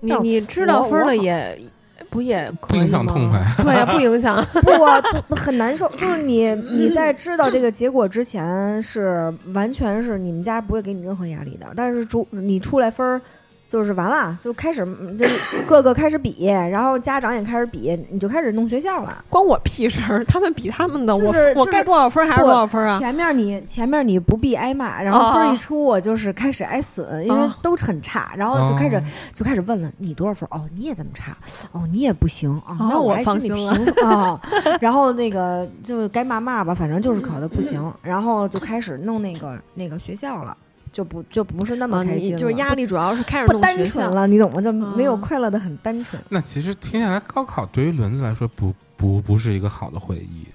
[0.00, 1.60] 你你知道分儿了我我也
[2.08, 3.40] 不也影响痛快。
[3.64, 4.44] 对呀，不影响。
[4.62, 5.90] 不啊，不很难受。
[5.96, 11.66] 就是你 你在知道这个结果之前，是完全是你们家不会给你任何压力的。
[11.74, 13.20] 但是出你出来分儿，
[13.68, 19.22] 就是完了，就开始嗯就是各个开始比，然后家长也开始比，你就开始弄学校了。
[19.28, 22.98] 关我屁事儿，他们比他们的，我我该多少分儿还是多少分儿啊？
[22.98, 29.02] 前面你前面你不必挨骂，然后分儿一出，我就是开始挨损，因为啊都很差，然后就开始、哦
[29.34, 30.56] 就开始问了，你多少分儿？
[30.56, 31.36] 哦，你也这么差？
[31.72, 32.72] 哦，你也不行啊？
[32.80, 34.40] 哦那我还心里放心了平啊。
[34.80, 40.56] 然后那个就该骂骂吧，反正就是考的不行，然后就开始弄那个那个学校了，
[40.92, 43.58] 就不就不是那么啊，开心就是压力主要是开始不。
[43.60, 44.60] 单纯了，你懂吗？
[44.60, 46.20] 就没有嗯快乐的很单纯。
[46.28, 50.46] 那其实听下来，高考对于轮子来说不不不是一个好的回忆，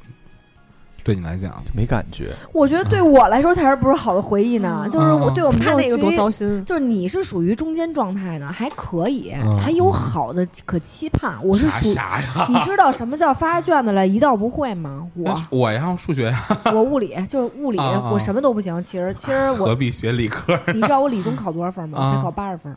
[1.03, 4.81] 对你来讲，没感觉，我觉得对我来说才是不是好的回忆呢？
[4.85, 11.35] 嗯就是我对我们这他那个多糟心，就是你是属于中间状态呢，还可以，嗯还有好的可期盼。
[11.43, 12.47] 我是啥属，啥呀？
[12.47, 15.05] 你知道什么叫发卷子来一道不会吗？
[15.15, 18.81] 我我呀，数学呀，我物理就是物理，我什么都不行。
[18.81, 20.57] 其实其实我，何必学理科？
[20.73, 22.15] 你知道我理综考多少分吗？
[22.15, 22.75] 才考八十分。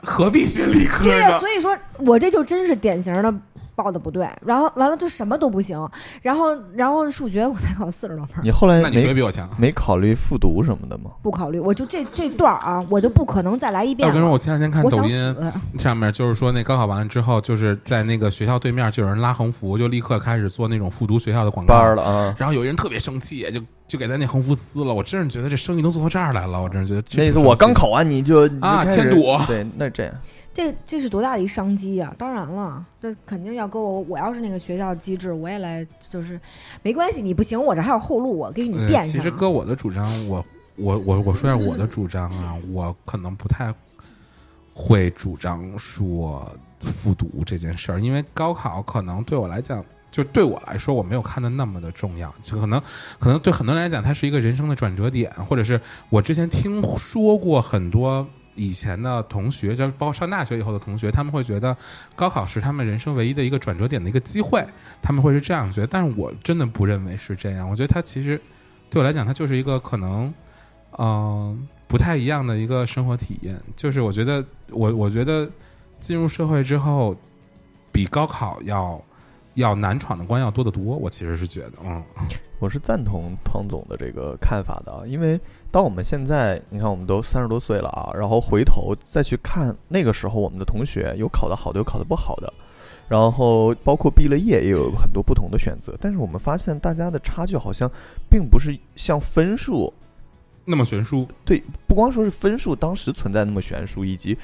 [0.00, 1.38] 何必学理科对呀，呢？
[1.40, 3.34] 所以说我这就真是典型的
[3.78, 5.88] 报的不对，然后完了就什么都不行，
[6.20, 8.50] 然后然后数学我才考四十多分你。
[8.50, 9.48] 后来那你学没比我强。
[9.56, 11.12] 没考虑复读什么的吗？
[11.22, 15.36] 不考虑，我就这这段儿啊，我就不可能再来一遍我跟你说，我前两天看我想抖音
[15.76, 22.34] 死，上面就是说，那高考完了之后，就是在那个学校对面就有人拉横幅，就立刻开始做那种复读学校的广告了啊！
[22.36, 24.92] 然后有人特别生气，就就给他那横幅撕了。
[24.92, 30.12] 我真是觉得这生意都做到这儿来了，我真是觉得这那次我刚考完你就你就啊开始添堵对，那这样。
[30.58, 32.12] 这这是多大的一商机啊！
[32.18, 36.40] 当然了，这肯定要给我，我要是那个学校机制，我也来，就是
[36.82, 39.12] 没关系，你不行，我这还有后路，我给你呃垫上。
[39.12, 40.44] 其实搁我的主张，我
[40.74, 43.72] 我我我说一下我的主张啊，我可能不太
[44.74, 46.44] 会主张说
[46.80, 49.84] 复读这件事儿，因为高考可能对我来讲。
[50.10, 52.82] 就对我来说，我没有看的那么的重要，就可能，
[53.20, 55.78] 可能对很多人来讲，它是一个人生的转折点，或者是
[56.08, 58.26] 我之前听说过很多
[58.58, 61.74] 以前的同学，就是包括上大学以后的同学，他们会觉得
[62.16, 64.66] 高考是他们人生唯一的一个转折点的一个机会，
[65.00, 68.38] 他们会是这样觉得，但是我真的不认为是这样，我觉得它其实
[68.90, 70.34] 对我来讲，它就是一个可能，
[70.98, 73.56] 嗯、不太一样的一个生活体验。
[73.76, 75.48] 就是我觉得，我我觉得
[76.00, 77.16] 进入社会之后，
[77.92, 79.00] 比高考要
[79.54, 80.96] 要难闯的关要多得多。
[80.96, 82.02] 我其实是觉得，嗯，
[82.58, 85.38] 我是赞同汤总的这个看法的，因为
[85.70, 92.52] 当我们现在，你看我们都三十多岁了啊，然后回头再去看那个时候我们的同学，有考得好的，有考得不好的，
[93.06, 97.90] 然后包括毕了业也有很多不同的选择，但是我们发现大家的差距好像
[98.30, 99.92] 并不是像分数，
[100.64, 104.36] 那么悬殊，对不光说是分数当时存在那么悬殊，以及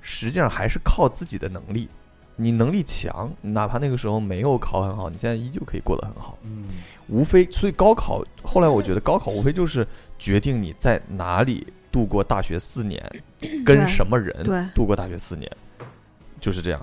[0.00, 1.88] 实际上还是靠自己的能力。
[2.34, 6.36] 你能力强，哪怕那个时候没有考很好，你现在依旧可以过得很好。
[6.42, 6.64] 嗯，
[7.08, 9.86] 无非，所以高考后来我觉得高考无非就是
[10.22, 13.02] 决定你在哪里度过大学四年，
[13.66, 14.32] 跟什么人
[14.72, 15.50] 度过大学四年，
[16.38, 16.80] 就是这样。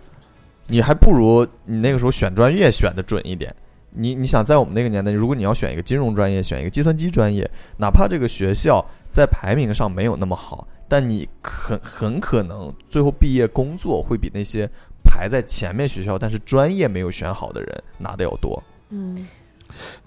[0.67, 3.55] 你还不如你那个时候选专业选的准一点。
[3.91, 14.69] 你你想在我们那个年代，如果你要选一个金融专业，选一个计算机专业，哪怕这个学校在排名上没有那么好，但你很很可能最后毕业工作会比那些
[15.03, 18.61] 排在前面学校但是专业没有选好的人拿的要多。
[18.89, 19.27] 嗯，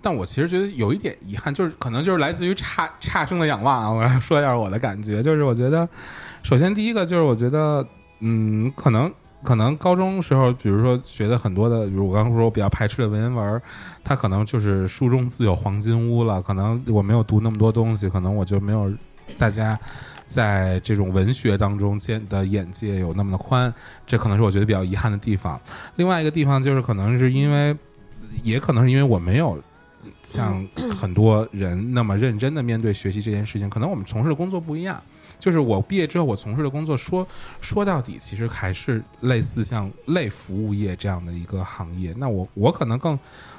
[0.00, 3.90] 但我其实觉得有一点遗憾，就是可能就是来自于差差生的仰望啊。
[3.90, 5.88] 我要说一下我的感觉，就是我觉得，
[6.42, 7.86] 首先第一个就是我觉得，
[8.20, 13.62] 嗯，可能可能高中时候，比如说学的很多的，比如我刚刚说我比较排斥的文言文，
[14.04, 16.40] 它可能就是书中自有黄金屋了。
[16.40, 18.92] 可能我没有读那么多东西，可能我就没有
[19.38, 19.78] 大家
[20.26, 23.72] 在这种文学当中见的眼界有那么的宽，
[24.06, 25.60] 这可能是我觉得比较遗憾的地方。
[25.96, 27.76] 另外一个地方就是可能是因为，
[28.42, 29.60] 也可能是因为我没有
[30.22, 35.02] 像很多人那么认真的面对学习这件事情，可能我们从事的工作不一样。
[35.38, 37.26] 就是我毕业之后我从事的工作说
[37.60, 42.14] 说到底，其实还是类似像类服务业这样的一个行业。
[42.16, 43.18] 那我我可能更。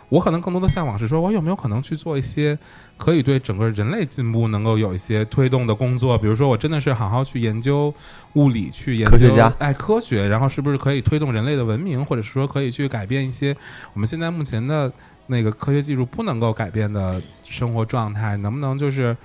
[0.10, 2.56] 我可能更多的向往是说，我有没有可能去做一些
[2.98, 6.16] 可以对整个人类进步能够有一些推动的工作？
[6.16, 7.92] 比如说，我真的是好好去研究
[8.34, 13.58] 物理，去研究科学家哎科学，然后是不是可以推动人类的文明，或者是说可以去改变一些
[13.94, 14.92] 我们现在目前的
[15.28, 18.38] 那个科学技术不能够改变的生活状态？
[18.38, 19.16] 能不能就是？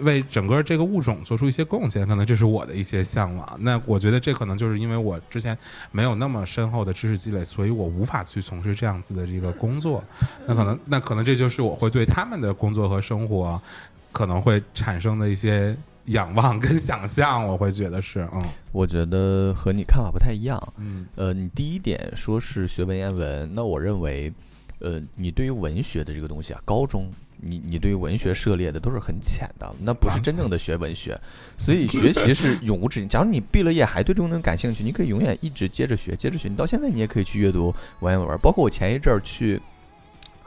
[0.00, 3.56] 为整个这个物种做出一些贡献，可能这是我的一些向往。
[3.60, 5.56] 那我觉得这可能就是因为我之前
[5.92, 10.02] 没有那么深厚的知识积累，所以我无法去从事这样子的这个工作。
[10.48, 13.62] 那可能，那可能这就是我会对他们的工作和生活
[14.10, 15.76] 可能会产生的一些
[16.06, 17.46] 仰望跟想象。
[17.46, 20.60] 我会觉得是，嗯，我觉得和你看法不太一样。
[20.78, 24.32] 嗯呃，你第一点说是学文言文，那我认为，
[24.80, 31.18] 呃，你对于文学的这个东西啊，高中你你对于文学涉猎的都是很浅的，那不是真正的学文学，
[31.56, 33.08] 所以学习是永无止境。
[33.08, 36.48] 假如你毕了业还对这种东西感兴趣，你可以永远一直接着学，接着学。
[36.48, 39.60] 你到现在你也可以去阅读文言文，包括我前一阵儿去，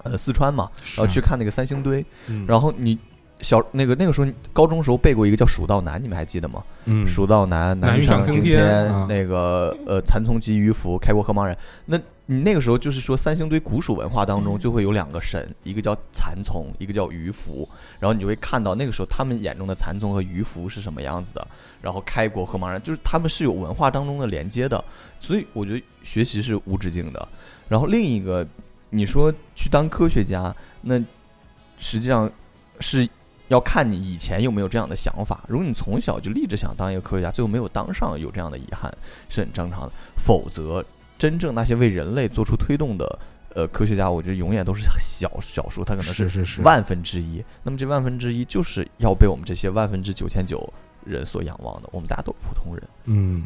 [0.04, 2.98] 呃，四川嘛，然后去看那个三星堆，嗯然后你。
[3.42, 6.64] 小那个那个时候，高中时候背过一个叫《蜀道难》，你们还记得吗？
[6.86, 8.90] 嗯蜀道难，难于上青天。
[9.08, 11.58] 那个呃，蚕丛及鱼凫，开国何茫然。
[11.86, 17.68] 那你那个时候就是说，三星堆古蜀文化当中就会有两个神，一个叫蚕丛，一个叫鱼凫。
[18.00, 21.48] 然后你就会看到那个时候他们眼中的蚕丛和鱼凫是什么样子的。
[21.82, 24.84] 然后开国何茫然，就是他们是有文化当中的连接的。
[25.20, 27.28] 所以我觉得学习是无止境的。
[27.70, 28.46] 然后另一个，
[28.90, 30.98] 你说去当科学家，那
[31.78, 32.30] 实际上
[32.80, 33.08] 是
[33.50, 35.44] 要看你以前有没有这样的想法。
[35.48, 38.92] 如果你从小就立志想当一个科学家，最后没有当上，有这样的遗憾
[39.30, 39.92] 是很正常的。
[40.18, 40.84] 否则，
[41.18, 43.20] 真正那些为人类做出推动的
[43.56, 47.44] 呃科学家，我觉得永远都是小小数，他可能是是是万分之一。
[47.64, 50.72] 那么这万分之一就是要被我们这些万分之九千九
[51.06, 51.90] 人所仰望的。
[51.92, 52.84] 我们大家都普通人。
[53.06, 53.46] 嗯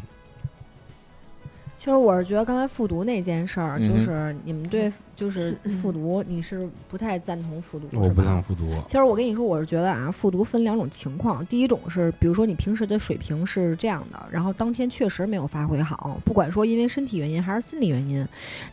[1.82, 8.70] 其实我是觉得刚才复读那件事儿，就是你们对就是复读，你是不太赞同复读，我不想复读。
[8.86, 11.44] 其实我跟你说，我是觉得啊，复读分两种情况。
[11.46, 18.24] 第一种是，比如说你平时的水平是这样的，然后当天确实没有发挥好，不管说因为身体原因还是心理原因，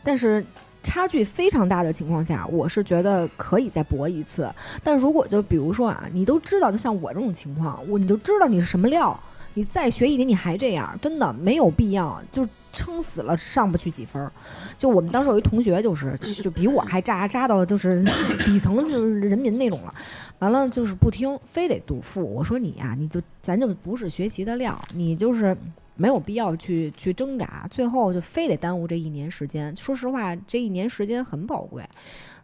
[0.03, 0.45] 但是
[0.83, 4.47] 差距非常大的情况下，我是觉得可以再搏一次。
[4.83, 9.19] 但如果就比如说啊，你都知道，就像我这种情况，我你都知道你是什么料，
[9.59, 14.31] 你再学一年你还这样，真的没有必要，就撑死了上不去几分儿。
[14.77, 18.01] 就我们当时有一同学，就是就比我还渣，渣到就是
[18.45, 19.93] 底层就是人民那种了。
[20.39, 22.23] 完了就是不听，非得读复。
[22.23, 25.53] 我说你呀、你就咱就不是学习的料，你就是
[25.97, 29.75] 没有必要去去挣扎，最后就非得耽误这一年时间。
[29.75, 31.83] 说实话，这一年时间很宝贵。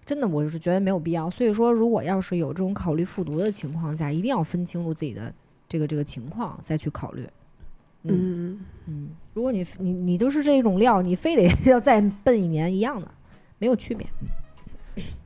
[0.05, 1.29] 真的，我就是觉得没有必要。
[1.29, 5.33] 所以说，如果要是有这种考虑复读的情况下，一定要分清楚自己的
[5.67, 7.27] 这个这个情况，再去考虑。
[8.03, 13.07] 嗯嗯，嗯，如果你你你就是这种料，你非得 要再奔一年一样的，
[13.57, 14.05] 没有区别。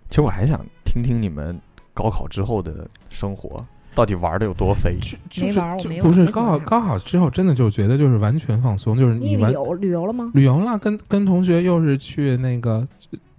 [0.10, 1.60] 其实我还想听听你们
[1.94, 3.64] 高考之后的生活，
[3.94, 4.98] 到底玩的有多飞？
[5.02, 10.32] 就就是没玩儿我就没玩儿不是高考高考之后，真的就觉得就是完全放松，就是你旅游旅游了吗？
[10.34, 12.88] 旅游了，跟跟同学又是去那个，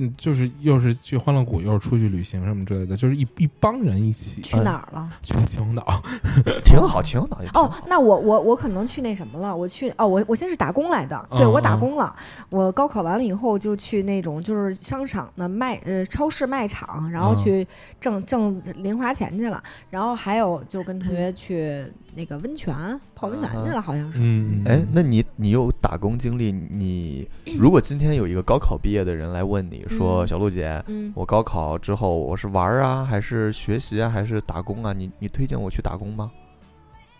[0.02, 5.08] 嗯，就是又是去欢乐谷，又是出去旅行什么之类的，就是一一帮人一起去哪儿了？
[5.20, 5.84] 去秦皇岛，
[6.64, 7.42] 挺好，挺好。
[7.42, 12.16] 也挺哦，那我我我可能去那什么了，我去哦，我我先是打工来的，对嗯我打嗯工了。
[12.48, 17.68] 我高考完了以后就去那种就是商场的卖呃超市卖场，然后嗯去
[18.00, 19.62] 挣挣零花钱去了。
[19.90, 21.84] 然后还有就跟同学去
[22.14, 22.74] 那个温泉
[23.14, 24.18] 泡温泉去了，好像是。
[24.22, 26.50] 嗯，哎，那你你有打工经历？
[26.70, 27.28] 你
[27.58, 34.92] 如果今天有一个高考毕业的人来问你说：“嗯小璐姐，嗯，我高考之后我是玩儿啊，还是学习啊，还是打工啊？
[34.92, 36.30] 你你推荐我去打工吗？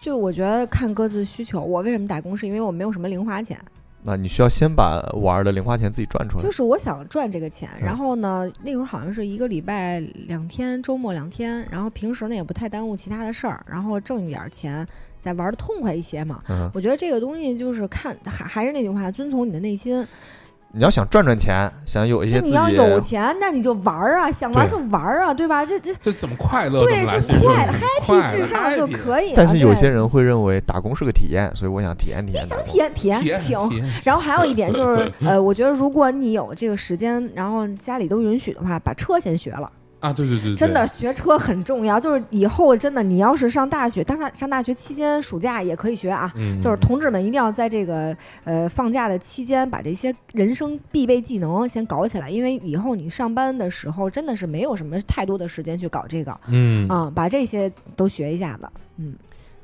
[0.01, 1.61] 就我觉得看各自需求。
[1.61, 2.35] 我为什么打工？
[2.35, 3.59] 是因为我没有什么零花钱。
[4.03, 6.43] 那你需要先把玩儿的零花钱自己赚出来。
[6.43, 14.87] 就是我想赚这个钱，嗯然后呢，那会儿好像是一个礼拜两天，周末两天，然后平时呢也不太耽误其他的事儿，然后挣一点儿钱，
[15.21, 16.43] 再玩的痛快一些嘛。
[16.49, 20.07] 嗯，我觉得这个东西就是看，还还是那句话，遵从你的内心。
[20.73, 25.67] 你要想赚赚钱，想有一些就你要有钱，那你就玩儿啊，想玩儿就玩儿啊，对吧？
[25.67, 29.35] 这这这怎么快乐对就快乐，happy 至上就可以了。
[29.37, 32.49] 但是有些人会认为打工是个体验，所以我想体验体验你。
[32.49, 33.59] 想体验体验体验请。
[34.05, 39.71] 然后还有一点就是， 呃，我觉得如果你有这个时间，然后家里都允许的话，把车先学了。
[40.01, 46.33] 啊，对对对，对真的，学车很重要，就是以后真的你要是上大学，当上上大学期间暑假也可以学啊。
[46.37, 58.67] 嗯，就是同志们一定要在这个呃放假的期间，把这些人生必备技能先搞起来，因为以后你上班的时候真的是没有什么太多的时间去搞这个嗯啊、把这些都学一下子。
[58.97, 59.15] 嗯，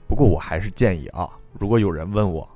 [0.06, 1.26] 不过我还是建议啊，
[1.58, 2.46] 如果有人问我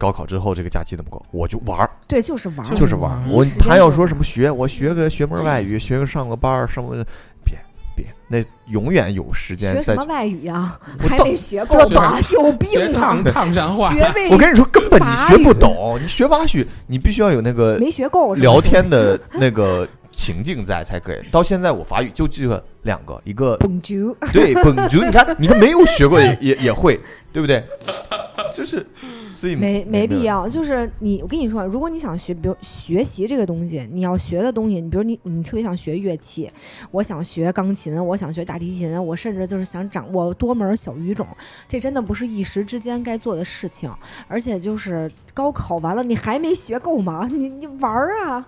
[0.00, 3.20] 高考之后这个假期怎么过，我就玩儿，对，就是玩儿，就是玩儿。
[3.26, 7.04] 嗯我他要说什么学，我学个学门外语，学个上个班儿，上个
[7.44, 7.54] 别
[7.94, 8.42] 别，那
[8.72, 10.78] 永远有时间再学什么外语呀？
[11.02, 12.18] 我到还没学够吧？
[12.32, 13.22] 有病啊！
[13.30, 13.92] 烫山话，
[14.30, 15.98] 我跟你说，根本你学不懂。
[16.02, 21.18] 你学法语，你必须要有那个没学够，聊天的那个情境在才可以。
[21.30, 26.98] 到现在我法语就记了两个，一个 Bonjour 对本族，你看，你看没有学过也 也也会，
[27.32, 27.62] 对不对？
[28.52, 28.84] 就是，
[29.30, 30.42] 所以没没必要。
[30.42, 36.50] 要，就是你，我跟你说，如果你想学，比如学习这个东西，你要学的东西，你比如你你特别想学乐器，
[36.90, 41.24] 我想学钢琴，我想学大提琴，我甚至就是想掌握多门小语种，
[41.68, 43.88] 这真的不是一时之间该做的事情，
[44.26, 47.28] 而且就是高考完了，你还没学够吗？
[47.30, 48.44] 你你玩儿啊，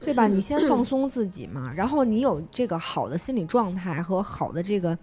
[0.00, 0.26] 对吧？
[0.26, 4.96] 你先放松自己嘛，然后你有这个好的心理状态和好的这个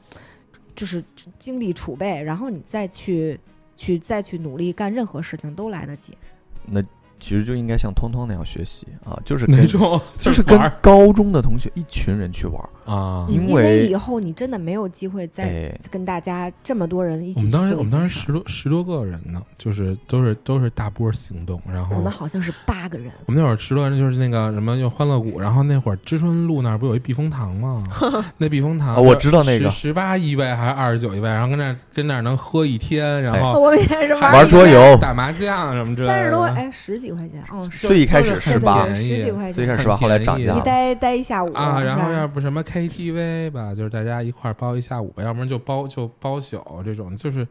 [0.76, 1.04] 就是
[1.38, 3.40] 精力储备，然后你再去。
[3.78, 6.18] 去再去努力干任何事情都来得及。
[6.66, 6.82] 那
[7.20, 12.70] 其实就应该像通通那样学习啊，就是 跟哪种就是跟高中的同学一群人去玩儿。
[12.86, 13.28] 啊。
[13.30, 27.84] 因因为以后你真的没有机会再哎，跟大家这么多人一起我们当时我们当时十多十多个人呢，就是都是都是大波行动，然后我们好像是八个人，我们那会儿十多人就是那个什么就欢乐谷，然后那会儿知春路那儿不有一避风塘吗？
[28.38, 39.96] 那避风塘啊我知道那个十八一位还是二十九一位，然后跟那跟那能喝一天，然后 我们也是玩玩桌游打麻将什么之类的，三十多，哎，十几块钱，嗯，就最一开始就是很是吧十几块钱，最开始十八？
[39.98, 40.62] 后来涨价你了。
[40.62, 47.48] 待待一下午啊，然后要不什么 KTV 吧，就是大家一块儿包一下午，要不然就包就包宿这种，就是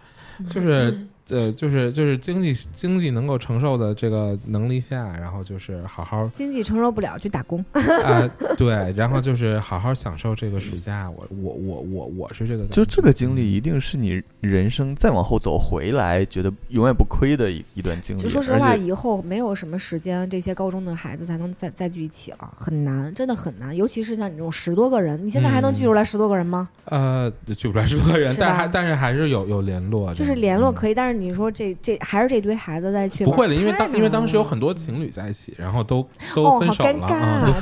[0.49, 11.11] 就是呃就是就是经济经济能够承受的这个能力下，然后就是好好经济承受不了去打工，啊对，然后就是好好享受这个暑假。
[11.11, 18.20] 我我我我我是这个，就这个经历，一定是你人生再往后走回来，觉得永远不亏的一一段经历。
[18.20, 23.75] 就说实话，以后没有什么时间，这些高中的孩子才能再再聚一起了，很难，真的很难。
[23.75, 26.68] 尤其是像你这种十多个人，你现在还能聚出来十多个人吗？
[26.87, 37.61] 呃聚不出来十多个人，但是还但是还是有有联络，就是联络嗯可以，但是你说这这还是这堆孩子再去，不会了，因为当因为当时有很多情侣在一起，然后都都分手了尴尬啊，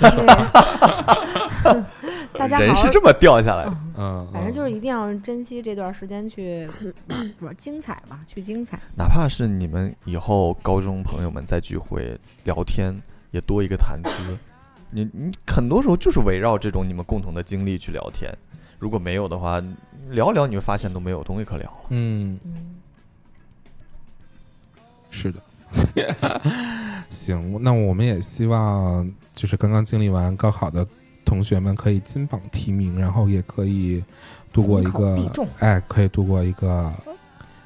[1.63, 1.83] 对
[2.39, 3.77] 大家人是这么掉下来的。
[3.97, 6.69] 嗯，反正就是嗯一定要珍惜这段时间去
[7.41, 8.79] 玩精彩吧，去精彩。
[8.97, 13.01] 哪怕是你们以后高中朋友们再聚会聊天，
[13.31, 14.37] 也多一个谈资。
[14.91, 18.31] 你你很多时候就是围绕这种你们共同的经历去聊天。
[18.79, 19.63] 如果没有的话，
[20.11, 21.77] 聊聊你会发现都没有东西可聊了。
[21.91, 22.75] 嗯嗯，
[25.13, 25.41] 是的。
[27.09, 30.87] 行，那我们也希望就是刚刚经历完高考的
[31.25, 34.03] 同学们可以金榜题名，然后也可以
[34.53, 35.17] 度过一个
[35.61, 36.93] 哎，可以度过一个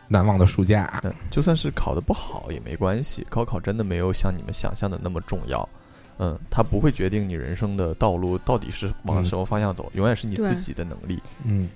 [0.08, 1.00] 难忘的暑假。
[1.04, 5.68] 嗯，就算是考的不好也没关系，高考真的没有像你们想象的那么重要。
[6.18, 11.22] 嗯，它不会决定你人生的道路到底是往嗯什么方向走，永远是你自己的能力。
[11.44, 11.68] 嗯，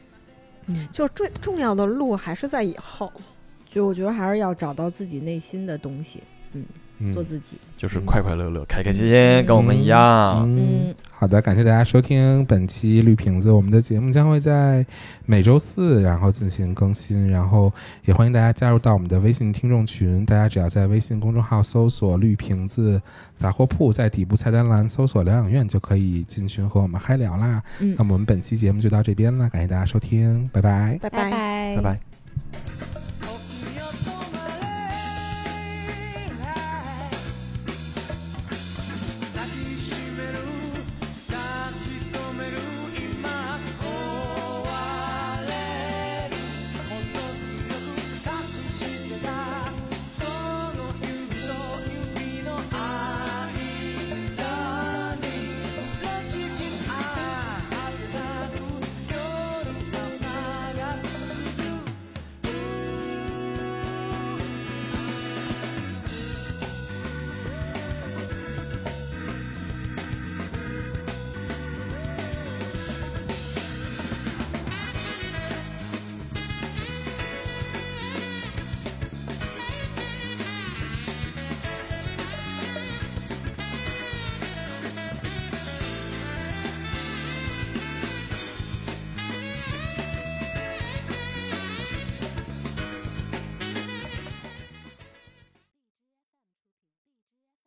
[0.93, 3.12] 就最重要的路还是在以后。
[3.71, 6.64] 就我觉得还是要找到自己内心的东西，嗯
[7.14, 7.57] 做自己。
[7.79, 10.43] 就是嗯快快乐乐、开开心心，跟我们一样。
[10.45, 14.85] 嗯嗯，好的，感谢大家收听本期绿瓶子，我们的节目将会在
[15.25, 17.73] 每周四然后进行更新，然后
[18.05, 23.01] 也欢迎大家加入到我们的微信听众群，大家只要在微信公众号搜索“绿瓶子
[23.35, 27.62] 杂货铺”，在底部菜单栏搜索“疗养院”就可以进群和我们嗨聊啦。
[27.79, 30.99] 嗯那么我们本期节目就到这边了，感谢大家收听，拜拜。
[31.01, 32.89] 拜拜拜拜拜。